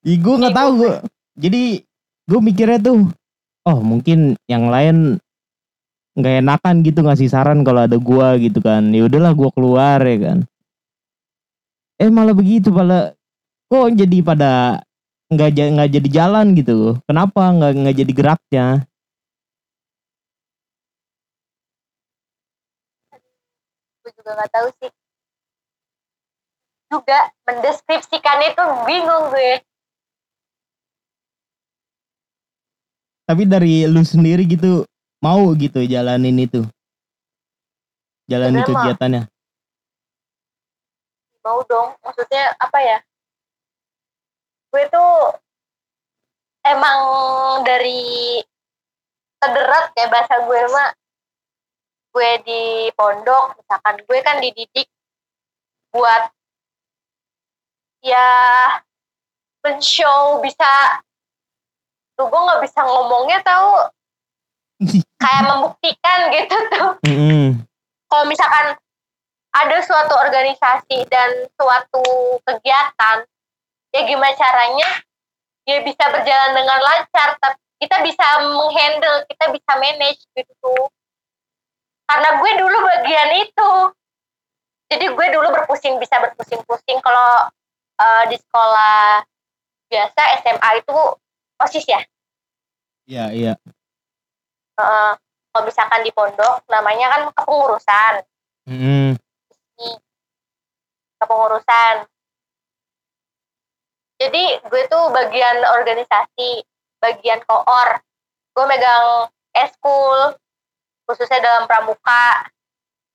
Ih, 0.05 0.21
gue 0.21 0.35
nggak 0.37 0.53
tahu 0.53 0.71
gue. 0.85 0.95
Jadi 1.41 1.63
gue 2.29 2.41
mikirnya 2.45 2.77
tuh, 2.77 3.09
oh 3.65 3.79
mungkin 3.81 4.37
yang 4.45 4.69
lain 4.69 5.17
nggak 6.15 6.45
enakan 6.45 6.85
gitu 6.87 7.01
ngasih 7.03 7.27
saran 7.27 7.67
kalau 7.67 7.89
ada 7.89 7.99
gua 7.99 8.39
gitu 8.39 8.61
kan. 8.63 8.93
Ya 8.95 9.09
udahlah 9.09 9.33
gua 9.35 9.51
keluar 9.51 9.99
ya 10.05 10.19
kan. 10.21 10.39
Eh 11.99 12.11
malah 12.13 12.37
begitu 12.37 12.71
malah 12.71 13.17
kok 13.67 13.89
jadi 13.97 14.19
pada 14.23 14.53
nggak 15.33 15.51
nggak 15.75 15.91
jadi 15.91 16.09
jalan 16.13 16.55
gitu. 16.55 17.01
Kenapa 17.09 17.51
nggak 17.51 17.73
nggak 17.83 17.97
jadi 18.05 18.13
geraknya? 18.13 18.67
gue 24.05 24.13
juga 24.21 24.37
nggak 24.37 24.53
tahu 24.53 24.69
sih 24.85 24.93
juga 26.87 27.19
mendeskripsikan 27.45 28.39
itu 28.45 28.63
bingung 28.85 29.29
gue 29.29 29.61
Tapi 33.25 33.43
dari 33.45 33.89
lu 33.89 34.05
sendiri 34.05 34.45
gitu 34.45 34.85
mau 35.19 35.49
gitu 35.57 35.81
jalanin 35.81 36.37
itu. 36.39 36.61
Jalanin 38.25 38.61
Sebenarnya 38.61 38.69
mah- 38.69 38.85
kegiatannya. 38.85 39.23
mau 41.41 41.61
dong 41.65 41.93
maksudnya 42.01 42.57
apa 42.57 42.79
ya 42.81 42.99
gue 44.73 44.85
tuh 44.89 45.13
emang 46.65 47.01
dari 47.65 48.41
terderat 49.39 49.93
kayak 49.93 50.09
bahasa 50.09 50.41
gue 50.41 50.61
mah 50.69 50.91
gue 52.11 52.31
di 52.45 52.63
pondok 52.93 53.57
misalkan 53.57 53.97
gue 54.03 54.19
kan 54.21 54.37
dididik 54.41 54.89
buat 55.93 56.33
ya 58.05 58.29
men-show 59.65 60.39
bisa. 60.45 61.01
Tuh 62.15 62.29
gue 62.31 62.41
nggak 62.47 62.63
bisa 62.63 62.81
ngomongnya 62.85 63.41
tahu 63.43 63.91
kayak 65.25 65.43
membuktikan 65.49 66.19
gitu 66.31 66.57
tuh. 66.71 66.91
Mm-mm. 67.09 67.65
kalau 68.07 68.31
misalkan 68.31 68.79
ada 69.55 69.79
suatu 69.83 70.15
organisasi 70.15 71.11
dan 71.11 71.51
suatu 71.59 72.39
kegiatan 72.47 73.27
ya 73.91 74.01
gimana 74.07 74.37
caranya? 74.39 74.91
Ya 75.65 75.81
bisa 75.81 76.05
berjalan 76.13 76.53
dengan 76.53 76.79
lancar 76.79 77.35
tapi 77.41 77.59
kita 77.81 77.97
bisa 78.05 78.27
menghandle 78.53 79.25
kita 79.27 79.51
bisa 79.51 79.73
manage 79.81 80.23
gitu. 80.37 80.75
Karena 82.05 82.37
gue 82.39 82.51
dulu 82.61 82.77
bagian 82.85 83.31
itu. 83.41 83.73
Jadi 84.93 85.07
gue 85.09 85.27
dulu 85.33 85.49
berpusing 85.51 85.97
bisa 85.97 86.21
berpusing-pusing. 86.21 87.01
Kalau 87.01 87.49
uh, 87.99 88.25
di 88.31 88.37
sekolah 88.39 89.23
biasa 89.91 90.21
SMA 90.43 90.71
itu 90.83 90.97
osis 91.61 91.87
ya? 91.87 92.01
Iya 93.05 93.27
iya. 93.31 93.55
Uh, 94.75 95.15
kalau 95.55 95.71
misalkan 95.71 96.03
di 96.03 96.11
pondok 96.11 96.67
namanya 96.67 97.07
kan 97.15 97.23
kepengurusan. 97.31 98.15
Mm. 98.65 99.15
kepengurusan. 101.21 102.05
Jadi 104.21 104.45
gue 104.67 104.83
tuh 104.89 105.05
bagian 105.15 105.63
organisasi 105.79 106.65
bagian 107.01 107.41
koor. 107.47 108.03
Gue 108.57 108.65
megang 108.67 109.29
eskul 109.57 110.37
khususnya 111.07 111.41
dalam 111.41 111.65
pramuka. 111.69 112.49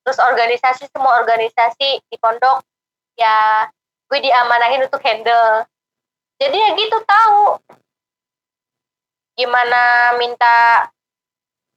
Terus 0.05 0.21
organisasi 0.21 0.89
semua 0.89 1.21
organisasi 1.21 2.01
di 2.07 2.17
pondok. 2.17 2.63
Ya 3.19 3.67
gue 4.09 4.19
diamanahin 4.25 4.89
untuk 4.89 5.01
handle. 5.05 5.69
Jadi 6.41 6.57
ya 6.57 6.69
gitu 6.73 6.97
tahu 7.05 7.61
gimana 9.37 10.13
minta 10.19 10.89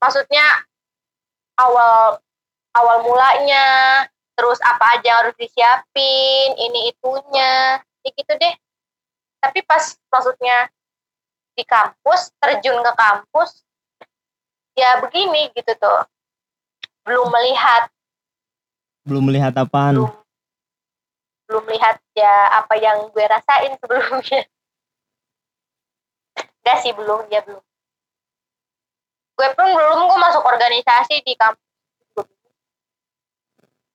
maksudnya 0.02 0.66
awal 1.60 2.18
awal 2.74 2.96
mulanya 3.06 4.02
terus 4.34 4.58
apa 4.64 4.98
aja 4.98 5.06
yang 5.06 5.18
harus 5.22 5.36
disiapin 5.38 6.48
ini 6.56 6.90
itunya 6.90 7.78
ya 8.02 8.10
gitu 8.16 8.32
deh. 8.40 8.54
Tapi 9.44 9.60
pas 9.68 9.92
maksudnya 10.08 10.72
di 11.52 11.62
kampus 11.68 12.32
terjun 12.40 12.80
ke 12.80 12.92
kampus 12.96 13.60
ya 14.72 15.04
begini 15.04 15.52
gitu 15.52 15.76
tuh. 15.76 16.02
Belum 17.04 17.28
melihat. 17.28 17.90
Belum 19.02 19.26
melihat 19.26 19.52
apaan? 19.58 19.98
Belum 19.98 20.21
melihat 21.66 21.96
ya 22.12 22.62
apa 22.62 22.74
yang 22.78 23.10
gue 23.10 23.24
rasain 23.24 23.72
sebelumnya. 23.78 24.42
Gak 26.62 26.78
sih 26.82 26.94
belum 26.94 27.26
ya 27.30 27.42
belum. 27.42 27.62
Gue 29.34 29.48
pun 29.58 29.66
belum 29.66 29.98
gue 30.06 30.18
masuk 30.20 30.44
organisasi 30.46 31.26
di 31.26 31.34
kampus. 31.34 31.62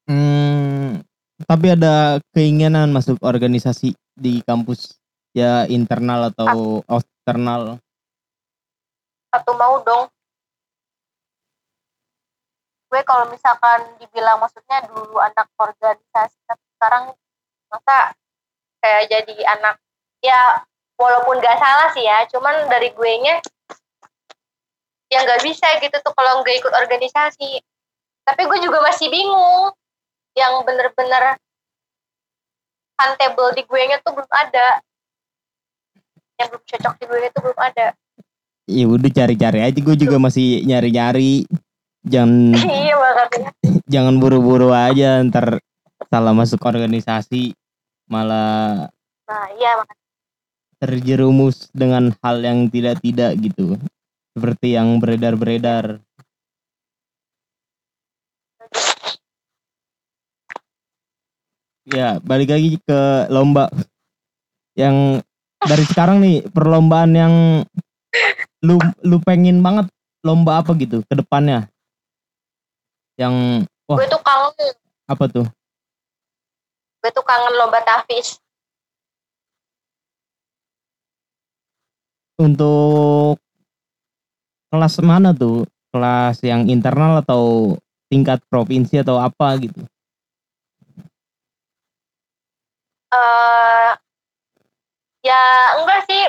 Hmm, 0.08 1.04
tapi 1.48 1.68
ada 1.76 2.20
keinginan 2.32 2.92
masuk 2.92 3.20
organisasi 3.24 3.96
di 4.16 4.44
kampus 4.44 4.98
ya 5.32 5.70
internal 5.70 6.34
atau 6.34 6.82
A 6.90 7.00
eksternal? 7.00 7.78
Atau 9.36 9.54
mau 9.60 9.84
dong. 9.84 10.08
Gue 12.88 13.04
kalau 13.04 13.28
misalkan 13.28 14.00
dibilang 14.00 14.40
maksudnya 14.40 14.80
dulu 14.88 15.20
anak 15.20 15.52
organisasi 15.60 16.40
tapi 16.48 16.64
sekarang 16.80 17.12
masa 17.68 18.16
kayak 18.82 19.04
jadi 19.12 19.36
anak 19.58 19.76
ya 20.24 20.64
walaupun 20.98 21.40
gak 21.44 21.60
salah 21.60 21.90
sih 21.94 22.06
ya 22.06 22.26
cuman 22.32 22.68
dari 22.72 22.90
gue 22.96 23.14
nya 23.22 23.38
ya 25.08 25.24
nggak 25.24 25.44
bisa 25.44 25.68
gitu 25.80 25.96
tuh 26.04 26.14
kalau 26.16 26.44
nggak 26.44 26.58
ikut 26.60 26.74
organisasi. 26.74 27.64
Tapi 28.28 28.42
gue 28.44 28.60
juga 28.60 28.84
masih 28.84 29.08
bingung 29.08 29.72
yang 30.36 30.60
bener-bener 30.68 31.40
huntable 33.00 33.56
di 33.56 33.64
gue 33.64 33.82
nya 33.88 33.98
tuh 34.04 34.12
belum 34.20 34.32
ada. 34.32 34.84
Yang 36.38 36.48
belum 36.54 36.64
cocok 36.68 36.94
di 37.00 37.04
gue 37.08 37.18
itu 37.24 37.40
belum 37.40 37.60
ada. 37.60 37.88
Ya 38.68 38.84
udah 38.84 39.12
cari-cari 39.16 39.60
aja 39.64 39.80
gue 39.80 39.96
juga 39.96 40.20
masih 40.20 40.68
nyari-nyari. 40.68 41.48
Jangan 42.04 42.52
iya 42.68 42.96
ya. 42.96 43.50
jangan 43.94 44.20
buru-buru 44.20 44.76
aja 44.76 45.24
ntar 45.32 45.64
salah 46.08 46.34
masuk 46.36 46.60
organisasi 46.64 47.56
malah 48.08 48.88
nah 49.28 49.46
iya 49.60 49.84
terjerumus 50.78 51.74
dengan 51.74 52.14
hal 52.22 52.38
yang 52.46 52.70
tidak-tidak 52.70 53.34
gitu 53.42 53.82
seperti 54.38 54.78
yang 54.78 55.02
beredar-beredar. 55.02 55.98
Ya, 61.88 62.22
balik 62.22 62.54
lagi 62.54 62.78
ke 62.84 63.00
lomba 63.34 63.72
yang 64.78 65.26
dari 65.58 65.86
sekarang 65.90 66.22
nih 66.22 66.46
perlombaan 66.54 67.12
yang 67.18 67.34
lu 68.62 68.78
lu 69.02 69.18
pengen 69.26 69.64
banget 69.66 69.90
lomba 70.22 70.62
apa 70.62 70.78
gitu 70.78 71.02
ke 71.10 71.14
depannya? 71.18 71.66
Yang 73.18 73.66
wah, 73.90 73.98
gue 73.98 74.06
tuh 74.06 74.22
kangen. 74.22 74.74
Apa 75.10 75.26
tuh? 75.32 75.48
Gue 77.08 77.16
tuh 77.16 77.24
kangen 77.24 77.56
lomba 77.56 77.80
tafis. 77.88 78.36
Untuk 82.36 83.40
kelas 84.68 85.00
mana 85.00 85.32
tuh? 85.32 85.64
Kelas 85.96 86.44
yang 86.44 86.68
internal 86.68 87.24
atau 87.24 87.80
tingkat 88.12 88.44
provinsi 88.52 89.00
atau 89.00 89.24
apa 89.24 89.56
gitu? 89.56 89.88
Uh, 93.16 93.96
ya 95.24 95.80
enggak 95.80 96.04
sih. 96.12 96.24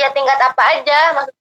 Ya 0.00 0.08
tingkat 0.16 0.40
apa 0.40 0.62
aja 0.72 1.20
maksud 1.20 1.36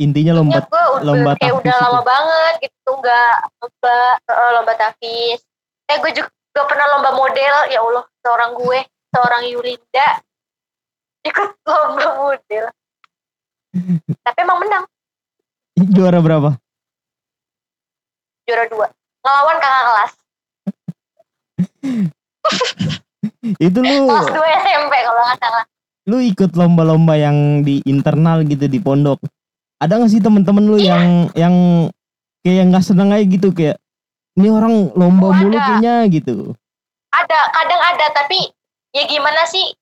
Intinya 0.00 0.40
lomba 0.40 0.64
gue 0.64 1.04
lomba 1.04 1.36
kayak 1.36 1.52
udah 1.60 1.76
itu. 1.76 1.84
lama 1.84 2.00
banget 2.00 2.52
gitu 2.64 2.90
enggak 2.96 3.36
lomba 3.60 4.00
uh, 4.24 4.50
lomba 4.56 4.72
tafis. 4.80 5.49
Eh 5.90 5.98
gue 5.98 6.12
juga 6.14 6.62
pernah 6.70 6.86
lomba 6.94 7.10
model 7.18 7.54
ya 7.66 7.82
Allah 7.82 8.06
seorang 8.22 8.54
gue 8.54 8.78
seorang 9.10 9.42
Yulinda. 9.50 10.08
Ikut 11.26 11.50
lomba 11.66 12.08
model. 12.14 12.64
Tapi 14.26 14.38
emang 14.38 14.62
menang. 14.62 14.84
Juara 15.90 16.22
berapa? 16.22 16.54
Juara 18.46 18.64
dua. 18.70 18.86
Ngelawan 19.26 19.56
kakak 19.58 19.84
kelas. 19.84 20.12
Itu 23.66 23.78
lu 23.82 24.06
kelas 24.06 24.30
dua 24.30 24.48
SMP 24.62 24.94
kalau 25.02 25.22
nggak 25.26 25.40
salah. 25.42 25.64
lu 26.08 26.18
ikut 26.18 26.50
lomba-lomba 26.56 27.14
yang 27.14 27.62
di 27.62 27.84
internal 27.86 28.42
gitu 28.42 28.66
di 28.66 28.80
pondok. 28.82 29.20
Ada 29.78 30.00
gak 30.00 30.10
sih 30.10 30.18
temen-temen 30.18 30.64
lu 30.66 30.80
iya. 30.80 30.96
yang 30.96 31.06
yang 31.38 31.54
kayak 32.42 32.72
nggak 32.72 32.82
seneng 32.82 33.14
aja 33.14 33.24
gitu 33.28 33.52
kayak 33.52 33.78
ini 34.40 34.48
orang 34.48 34.74
lomba 34.96 35.26
oh, 35.28 35.34
mulu 35.36 35.56
kayaknya 35.60 36.08
gitu. 36.08 36.56
Ada 37.12 37.38
kadang 37.52 37.82
ada 37.92 38.06
tapi 38.16 38.48
ya 38.96 39.04
gimana 39.04 39.44
sih? 39.44 39.76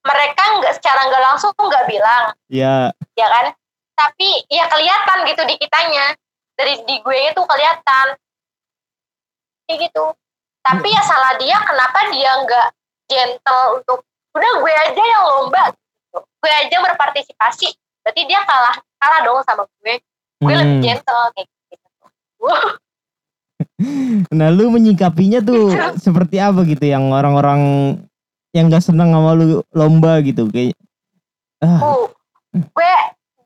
Mereka 0.00 0.42
nggak 0.64 0.80
secara 0.80 1.12
nggak 1.12 1.22
langsung 1.28 1.52
nggak 1.52 1.84
bilang. 1.84 2.32
Ya. 2.48 2.88
Ya 3.14 3.26
kan? 3.28 3.52
Tapi 3.92 4.28
ya 4.48 4.64
kelihatan 4.72 5.18
gitu 5.28 5.42
di 5.44 5.54
kitanya. 5.60 6.16
Dari 6.56 6.80
di 6.88 6.96
gue 7.04 7.18
itu 7.28 7.42
kelihatan. 7.44 8.16
Kayak 9.68 9.78
gitu. 9.92 10.04
Tapi 10.64 10.88
ya 10.88 11.02
salah 11.04 11.36
dia 11.36 11.56
kenapa 11.60 12.08
dia 12.08 12.30
nggak 12.40 12.68
gentle 13.12 13.64
untuk 13.76 14.00
udah 14.32 14.52
gue 14.64 14.72
aja 14.72 15.02
yang 15.04 15.24
lomba. 15.28 15.68
Gitu. 15.68 16.18
gue 16.40 16.52
aja 16.64 16.76
berpartisipasi. 16.80 17.68
Berarti 18.00 18.22
dia 18.24 18.40
kalah 18.48 18.76
kalah 18.96 19.20
dong 19.20 19.44
sama 19.44 19.68
gue. 19.84 20.00
Gue 20.40 20.52
hmm. 20.56 20.60
lebih 20.64 20.76
gentle 20.80 21.24
kayak 21.36 21.48
gitu 21.68 21.88
nah 24.38 24.48
lu 24.52 24.72
menyikapinya 24.72 25.40
tuh 25.44 25.72
seperti 25.96 26.40
apa 26.40 26.64
gitu 26.64 26.84
yang 26.84 27.10
orang-orang 27.12 27.94
yang 28.50 28.66
gak 28.66 28.82
seneng 28.82 29.14
sama 29.14 29.36
lu 29.36 29.62
lomba 29.70 30.18
gitu 30.24 30.50
kayak 30.50 30.74
ah. 31.62 31.78
uh, 31.80 32.04
gue 32.54 32.94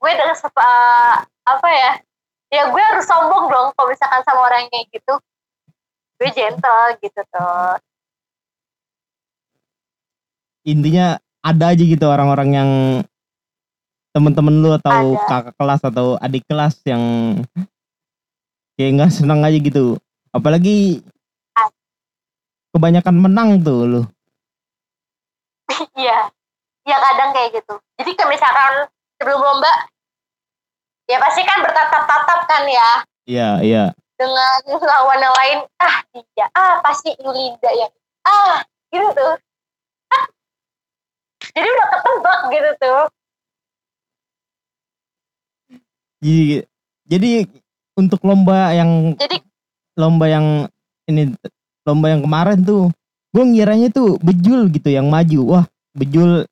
gue 0.00 0.12
dengan 0.12 0.36
uh, 0.36 1.16
apa 1.44 1.68
ya 1.68 1.92
ya 2.54 2.62
gue 2.70 2.82
harus 2.82 3.04
sombong 3.04 3.50
dong 3.50 3.68
kalau 3.74 3.88
misalkan 3.90 4.22
sama 4.24 4.40
orang 4.48 4.70
kayak 4.70 4.86
gitu 4.94 5.14
gue 6.22 6.30
gentle 6.32 6.84
gitu 7.02 7.20
tuh 7.28 7.76
intinya 10.64 11.20
ada 11.44 11.76
aja 11.76 11.84
gitu 11.84 12.06
orang-orang 12.08 12.50
yang 12.56 12.70
temen-temen 14.16 14.54
lu 14.62 14.70
atau 14.72 15.18
ada. 15.18 15.26
kakak 15.28 15.54
kelas 15.58 15.82
atau 15.84 16.06
adik 16.22 16.46
kelas 16.46 16.78
yang 16.86 17.02
kayak 18.78 18.90
nggak 18.96 19.10
seneng 19.12 19.42
aja 19.42 19.58
gitu 19.58 19.98
apalagi 20.34 21.00
kebanyakan 22.74 23.16
menang 23.22 23.62
tuh 23.62 23.80
lu 23.86 24.02
Iya, 25.94 26.30
ya 26.86 26.96
kadang 27.00 27.30
kayak 27.34 27.50
gitu. 27.58 27.74
Jadi 27.98 28.10
kayak 28.14 28.30
misalkan 28.30 28.86
sebelum 29.18 29.40
lomba, 29.42 29.72
ya 31.10 31.18
pasti 31.18 31.42
kan 31.42 31.62
bertatap-tatap 31.64 32.40
kan 32.46 32.62
ya. 32.68 32.90
Iya, 33.24 33.48
iya. 33.64 33.84
dengan 34.14 34.62
lawan 34.78 35.18
yang 35.18 35.34
lain 35.34 35.58
ah 35.82 35.96
dia 36.14 36.46
ah 36.54 36.78
pasti 36.86 37.10
Yulinda 37.18 37.66
ya 37.74 37.90
ah 38.22 38.62
gitu 38.94 39.10
tuh 39.10 39.34
jadi 41.54 41.68
udah 41.68 41.88
ketebak 41.90 42.40
gitu 42.50 42.70
tuh 42.78 43.02
Jadi, 46.24 46.64
jadi 47.04 47.30
untuk 48.00 48.22
lomba 48.24 48.72
yang 48.72 49.18
jadi 49.18 49.42
lomba 49.94 50.26
yang 50.26 50.46
ini 51.06 51.34
lomba 51.84 52.10
yang 52.10 52.22
kemarin 52.24 52.58
tuh 52.64 52.90
gue 53.34 53.44
ngiranya 53.44 53.90
tuh 53.90 54.16
bejul 54.22 54.70
gitu 54.70 54.88
yang 54.90 55.10
maju. 55.10 55.40
Wah 55.58 55.64
bejul. 55.94 56.46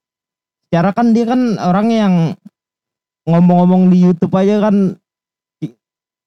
Secara 0.66 0.90
kan 0.96 1.12
dia 1.14 1.28
kan 1.28 1.60
orang 1.60 1.88
yang 1.92 2.14
ngomong-ngomong 3.28 3.92
di 3.92 4.02
YouTube 4.02 4.34
aja 4.34 4.58
kan 4.66 4.98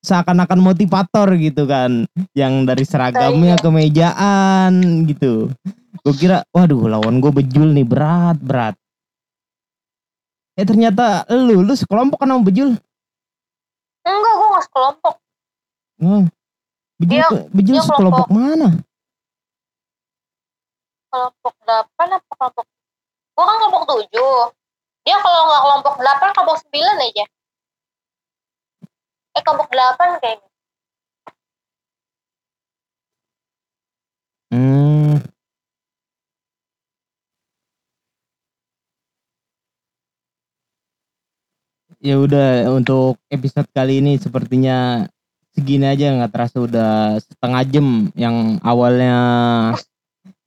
seakan-akan 0.06 0.60
motivator 0.62 1.28
gitu 1.36 1.65
kan. 1.67 2.08
Yang 2.38 2.54
dari 2.69 2.84
seragamnya 2.86 3.60
kemejaan 3.60 5.04
gitu. 5.10 5.51
Gue 6.06 6.13
kira 6.13 6.45
waduh 6.54 6.86
lawan 6.86 7.19
gue 7.19 7.34
bejul 7.34 7.73
nih 7.73 7.84
berat 7.84 8.38
berat. 8.38 8.75
Eh 10.56 10.63
ternyata 10.63 11.28
lu 11.28 11.65
lu 11.65 11.73
sekelompok 11.75 12.23
kan 12.23 12.32
sama 12.32 12.47
bejul? 12.47 12.80
Enggak 14.06 14.34
gue 14.38 14.47
nggak 14.54 14.65
sekelompok. 14.69 15.15
Hmm. 15.99 16.23
Bejul 17.06 17.22
Dia- 17.22 17.46
bejul 17.54 17.76
dia 17.78 17.84
sekelompok 17.86 18.28
mana? 18.34 18.70
Kelompok 21.10 21.54
delapan 21.63 22.08
apa 22.18 22.34
kelompok 22.36 22.65
gue 23.36 23.44
kan 23.44 23.56
kelompok 23.60 23.84
tujuh. 23.86 24.36
Dia 25.06 25.18
kalau 25.22 25.41
nggak 25.46 25.62
kelompok 25.62 25.94
delapan 26.02 26.30
kelompok 26.34 26.58
sembilan 26.65 26.98
aja. 27.04 27.26
Eh 29.36 29.41
kelompok 29.44 29.70
delapan 29.70 30.10
kayaknya 30.20 30.50
Hmm. 34.52 35.18
Ya 42.04 42.15
udah 42.22 42.70
untuk 42.76 43.18
episode 43.32 43.65
kali 43.74 43.98
ini 44.04 44.20
sepertinya 44.22 45.10
segini 45.56 45.88
aja 45.88 46.12
nggak 46.12 46.32
terasa 46.36 46.58
udah 46.60 47.15
setengah 47.24 47.63
jam 47.72 47.88
yang 48.13 48.60
awalnya 48.60 49.15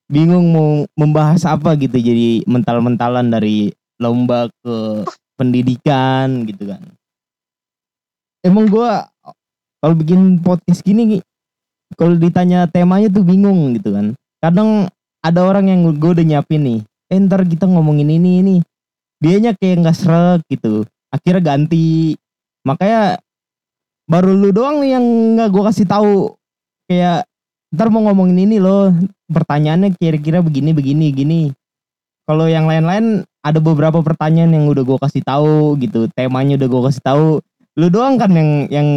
bingung 0.08 0.52
mau 0.52 0.70
membahas 0.96 1.48
apa 1.48 1.76
gitu 1.80 1.96
jadi 1.96 2.44
mental-mentalan 2.44 3.32
dari 3.32 3.72
lomba 3.96 4.52
ke 4.62 5.04
pendidikan 5.40 6.44
gitu 6.44 6.68
kan. 6.68 6.82
Emang 8.44 8.68
gua 8.68 9.08
kalau 9.80 9.94
bikin 9.96 10.38
podcast 10.44 10.84
gini 10.84 11.24
kalau 11.96 12.14
ditanya 12.14 12.68
temanya 12.68 13.08
tuh 13.08 13.24
bingung 13.24 13.74
gitu 13.76 13.96
kan. 13.96 14.12
Kadang 14.44 14.92
ada 15.24 15.40
orang 15.42 15.66
yang 15.66 15.80
gue 15.98 16.10
udah 16.14 16.22
nyiapin 16.22 16.62
nih 16.62 16.80
eh 17.08 17.18
ntar 17.18 17.42
kita 17.48 17.64
ngomongin 17.64 18.12
ini 18.12 18.30
ini. 18.44 18.56
Dianya 19.18 19.56
kayak 19.56 19.82
nggak 19.82 19.96
srek 19.96 20.40
gitu 20.52 20.84
akhirnya 21.10 21.42
ganti. 21.56 22.14
Makanya 22.64 23.18
baru 24.08 24.32
lu 24.32 24.50
doang 24.50 24.80
nih 24.80 24.96
yang 24.96 25.04
nggak 25.36 25.48
gue 25.52 25.62
kasih 25.68 25.86
tahu. 25.86 26.32
Kayak 26.88 27.28
ntar 27.68 27.92
mau 27.92 28.02
ngomongin 28.08 28.48
ini 28.48 28.56
loh. 28.56 28.90
Pertanyaannya 29.28 29.92
kira-kira 30.00 30.40
begini 30.40 30.72
begini 30.72 31.06
gini. 31.12 31.42
Kalau 32.24 32.48
yang 32.48 32.64
lain-lain 32.64 33.28
ada 33.44 33.60
beberapa 33.60 34.00
pertanyaan 34.00 34.56
yang 34.56 34.64
udah 34.72 34.82
gue 34.82 34.98
kasih 35.04 35.22
tahu 35.22 35.76
gitu. 35.84 36.08
Temanya 36.16 36.56
udah 36.56 36.68
gue 36.68 36.82
kasih 36.88 37.04
tahu. 37.04 37.28
Lu 37.76 37.86
doang 37.92 38.16
kan 38.16 38.32
yang 38.32 38.50
yang 38.72 38.88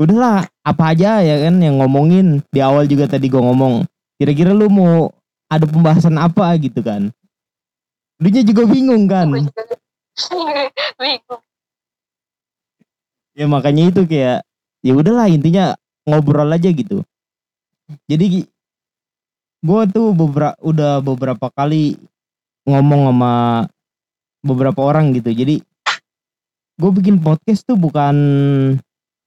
udahlah 0.00 0.48
apa 0.64 0.96
aja 0.96 1.20
ya 1.20 1.46
kan 1.46 1.60
yang 1.60 1.76
ngomongin. 1.78 2.40
Di 2.48 2.64
awal 2.64 2.88
juga 2.88 3.04
tadi 3.06 3.28
gue 3.28 3.38
ngomong 3.38 3.84
kira-kira 4.16 4.56
lu 4.56 4.72
mau 4.72 5.12
ada 5.52 5.68
pembahasan 5.68 6.16
apa 6.16 6.56
gitu 6.56 6.80
kan. 6.80 7.12
Lu 8.16 8.28
juga 8.32 8.64
bingung 8.64 9.04
kan. 9.04 9.28
Bingung 11.00 11.42
ya 13.32 13.46
makanya 13.48 13.92
itu 13.92 14.04
kayak 14.04 14.44
ya 14.84 14.92
udahlah 14.92 15.28
intinya 15.28 15.76
ngobrol 16.04 16.50
aja 16.50 16.68
gitu. 16.72 17.04
Jadi 18.08 18.46
gue 19.62 19.82
tuh 19.94 20.08
beberapa 20.10 20.58
udah 20.58 20.98
beberapa 21.04 21.46
kali 21.54 21.94
ngomong 22.66 23.02
sama 23.10 23.34
beberapa 24.42 24.80
orang 24.82 25.14
gitu. 25.14 25.30
Jadi 25.30 25.62
gue 26.76 26.90
bikin 26.90 27.22
podcast 27.22 27.62
tuh 27.62 27.78
bukan 27.78 28.16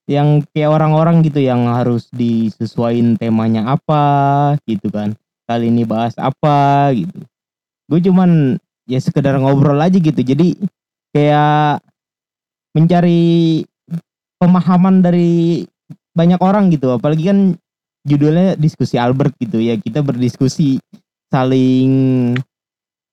yang 0.06 0.44
kayak 0.54 0.70
orang-orang 0.70 1.24
gitu 1.26 1.42
yang 1.42 1.66
harus 1.66 2.06
disesuaikan 2.14 3.18
temanya 3.18 3.74
apa 3.74 4.54
gitu 4.68 4.92
kan. 4.92 5.16
Kali 5.46 5.70
ini 5.70 5.86
bahas 5.86 6.14
apa 6.18 6.90
gitu. 6.94 7.22
Gue 7.86 8.00
cuman 8.02 8.58
ya 8.86 8.98
sekedar 9.02 9.38
ngobrol 9.38 9.78
aja 9.78 9.98
gitu. 9.98 10.20
Jadi 10.20 10.58
kayak 11.14 11.80
mencari 12.76 13.64
pemahaman 14.40 15.00
dari 15.00 15.64
banyak 16.16 16.40
orang 16.40 16.72
gitu. 16.72 16.96
Apalagi 16.96 17.28
kan 17.28 17.38
judulnya 18.06 18.56
diskusi 18.56 18.96
Albert 18.96 19.36
gitu 19.36 19.60
ya. 19.60 19.76
Kita 19.76 20.00
berdiskusi 20.00 20.80
saling 21.28 21.92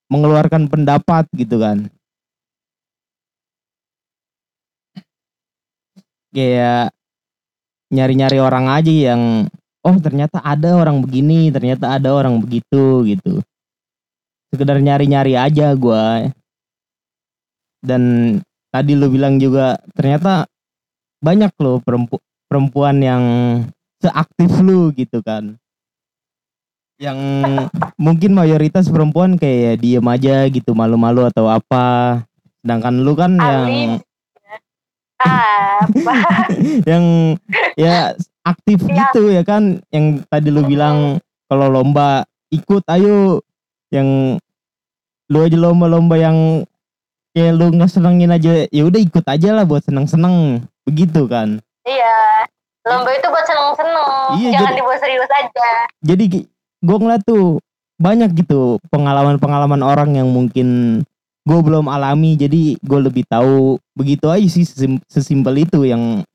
mengeluarkan 0.07 0.69
pendapat 0.69 1.25
gitu 1.35 1.59
kan. 1.59 1.89
Kayak 6.33 6.89
nyari-nyari 7.93 8.41
orang 8.41 8.65
aja 8.73 9.13
yang 9.13 9.45
oh 9.85 9.97
ternyata 10.01 10.41
ada 10.41 10.73
orang 10.73 11.03
begini 11.05 11.53
ternyata 11.53 11.93
ada 11.93 12.09
orang 12.09 12.41
begitu 12.41 13.05
gitu. 13.05 13.43
Sekedar 14.49 14.81
nyari-nyari 14.81 15.37
aja 15.37 15.73
gua. 15.77 16.29
Dan 17.83 18.37
tadi 18.73 18.95
lu 18.95 19.11
bilang 19.11 19.37
juga 19.37 19.77
ternyata 19.93 20.49
banyak 21.23 21.55
loh 21.63 21.79
perempu 21.79 22.19
perempuan 22.51 22.99
yang 22.99 23.23
seaktif 24.03 24.51
lu 24.59 24.91
gitu 24.91 25.23
kan. 25.23 25.55
Yang 26.99 27.17
mungkin 28.05 28.35
mayoritas 28.35 28.91
perempuan 28.91 29.39
kayak 29.39 29.79
diem 29.79 30.03
aja 30.03 30.45
gitu 30.51 30.75
malu-malu 30.75 31.23
atau 31.31 31.47
apa. 31.47 32.19
Sedangkan 32.59 32.99
lu 32.99 33.15
kan 33.15 33.39
yang 33.39 33.63
Alim. 33.63 33.91
apa? 35.23 36.15
Yang 36.91 37.05
ya 37.79 38.11
aktif 38.43 38.83
Iya. 38.83 38.91
gitu 39.07 39.31
ya 39.31 39.43
kan. 39.47 39.79
Yang 39.87 40.27
tadi 40.27 40.51
lu 40.51 40.67
bilang 40.67 41.23
kalau 41.47 41.71
lomba 41.71 42.27
ikut 42.51 42.83
ayo. 42.91 43.39
Yang 43.87 44.39
lu 45.31 45.39
aja 45.39 45.57
lomba-lomba 45.57 46.19
yang 46.19 46.67
kayak 47.33 47.55
lu 47.57 47.73
nggak 47.73 47.89
senengin 47.89 48.29
aja 48.29 48.67
ya 48.69 48.83
udah 48.85 49.01
ikut 49.01 49.25
aja 49.25 49.49
lah 49.57 49.65
buat 49.65 49.81
seneng-seneng 49.81 50.61
begitu 50.83 51.25
kan? 51.27 51.59
Iya. 51.83 52.47
Lomba 52.83 53.15
itu 53.15 53.27
buat 53.31 53.45
seneng-seneng. 53.47 54.07
Iya, 54.39 54.49
jangan 54.59 54.63
jadi- 54.67 54.77
dibuat 54.79 54.99
serius 54.99 55.31
aja. 55.31 55.69
Jadi 56.03 56.23
gue 56.83 56.97
ngeliat 56.99 57.23
tuh 57.23 57.63
banyak 57.95 58.29
gitu 58.35 58.75
pengalaman-pengalaman 58.91 59.79
orang 59.79 60.19
yang 60.19 60.27
mungkin 60.27 60.99
gue 61.47 61.59
belum 61.63 61.87
alami. 61.87 62.35
Jadi 62.35 62.75
gue 62.83 62.99
lebih 62.99 63.23
tahu 63.27 63.79
begitu 63.95 64.27
aja 64.27 64.43
sih 64.47 64.67
sesim- 64.67 65.03
sesimpel 65.07 65.63
itu 65.63 65.87
yang 65.87 66.27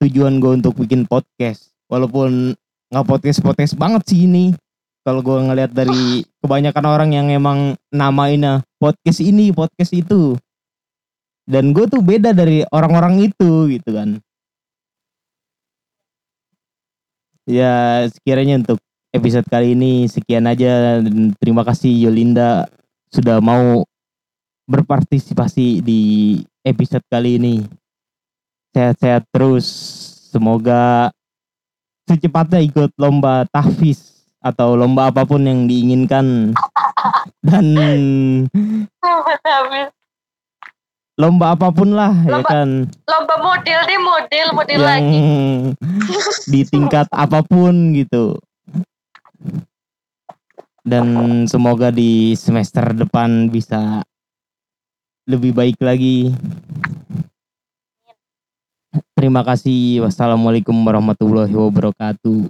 tujuan 0.00 0.40
gue 0.40 0.64
untuk 0.64 0.72
bikin 0.80 1.04
podcast. 1.04 1.68
Walaupun 1.92 2.56
nggak 2.88 3.06
podcast 3.06 3.44
podcast 3.44 3.76
banget 3.76 4.02
sih 4.08 4.24
ini. 4.24 4.56
Kalau 5.00 5.20
gue 5.20 5.32
ngeliat 5.32 5.72
dari 5.72 6.24
kebanyakan 6.40 6.84
orang 6.88 7.10
yang 7.12 7.28
emang 7.28 7.72
namainnya 7.88 8.60
podcast 8.76 9.20
ini 9.20 9.48
podcast 9.48 9.92
itu 9.96 10.36
dan 11.50 11.74
gue 11.74 11.84
tuh 11.90 11.98
beda 11.98 12.30
dari 12.30 12.62
orang-orang 12.70 13.26
itu 13.26 13.66
gitu 13.74 13.90
kan 13.90 14.22
ya 17.50 18.06
sekiranya 18.06 18.62
untuk 18.62 18.78
episode 19.10 19.46
kali 19.50 19.74
ini 19.74 20.06
sekian 20.06 20.46
aja 20.46 21.02
dan 21.02 21.34
terima 21.42 21.66
kasih 21.66 21.90
Yolinda 21.90 22.70
sudah 23.10 23.42
mau 23.42 23.82
berpartisipasi 24.70 25.82
di 25.82 26.00
episode 26.62 27.02
kali 27.10 27.42
ini. 27.42 27.66
Sehat-sehat 28.70 29.26
terus. 29.34 29.66
Semoga 30.30 31.10
secepatnya 32.06 32.62
ikut 32.62 32.94
lomba 32.94 33.42
tahfiz 33.50 34.22
atau 34.38 34.78
lomba 34.78 35.10
apa 35.10 35.26
pun 35.26 35.42
yang 35.42 35.66
diinginkan 35.66 36.54
dan 37.42 37.66
lomba 41.18 41.52
apa 41.52 41.68
pun 41.74 41.90
lah 41.94 42.14
ya 42.22 42.38
Lomba- 42.38 42.50
kan 42.50 42.68
lomba 43.08 43.34
model 43.42 43.78
deh 43.88 44.00
model 44.00 44.46
model 44.54 44.78
yang 44.78 44.86
lagi 44.86 45.22
di 46.48 46.60
tingkat 46.66 47.06
apa 47.10 47.40
pun 47.46 47.94
gitu. 47.94 48.38
Dan 50.80 51.44
semoga 51.44 51.92
di 51.92 52.32
semester 52.34 52.96
depan 52.96 53.52
bisa 53.52 54.00
lebih 55.28 55.52
baik 55.52 55.76
lagi. 55.78 56.32
Terima 59.14 59.44
kasih. 59.44 60.02
Wassalamualaikum 60.02 60.72
warahmatullahi 60.72 61.52
wabarakatuh. 61.52 62.48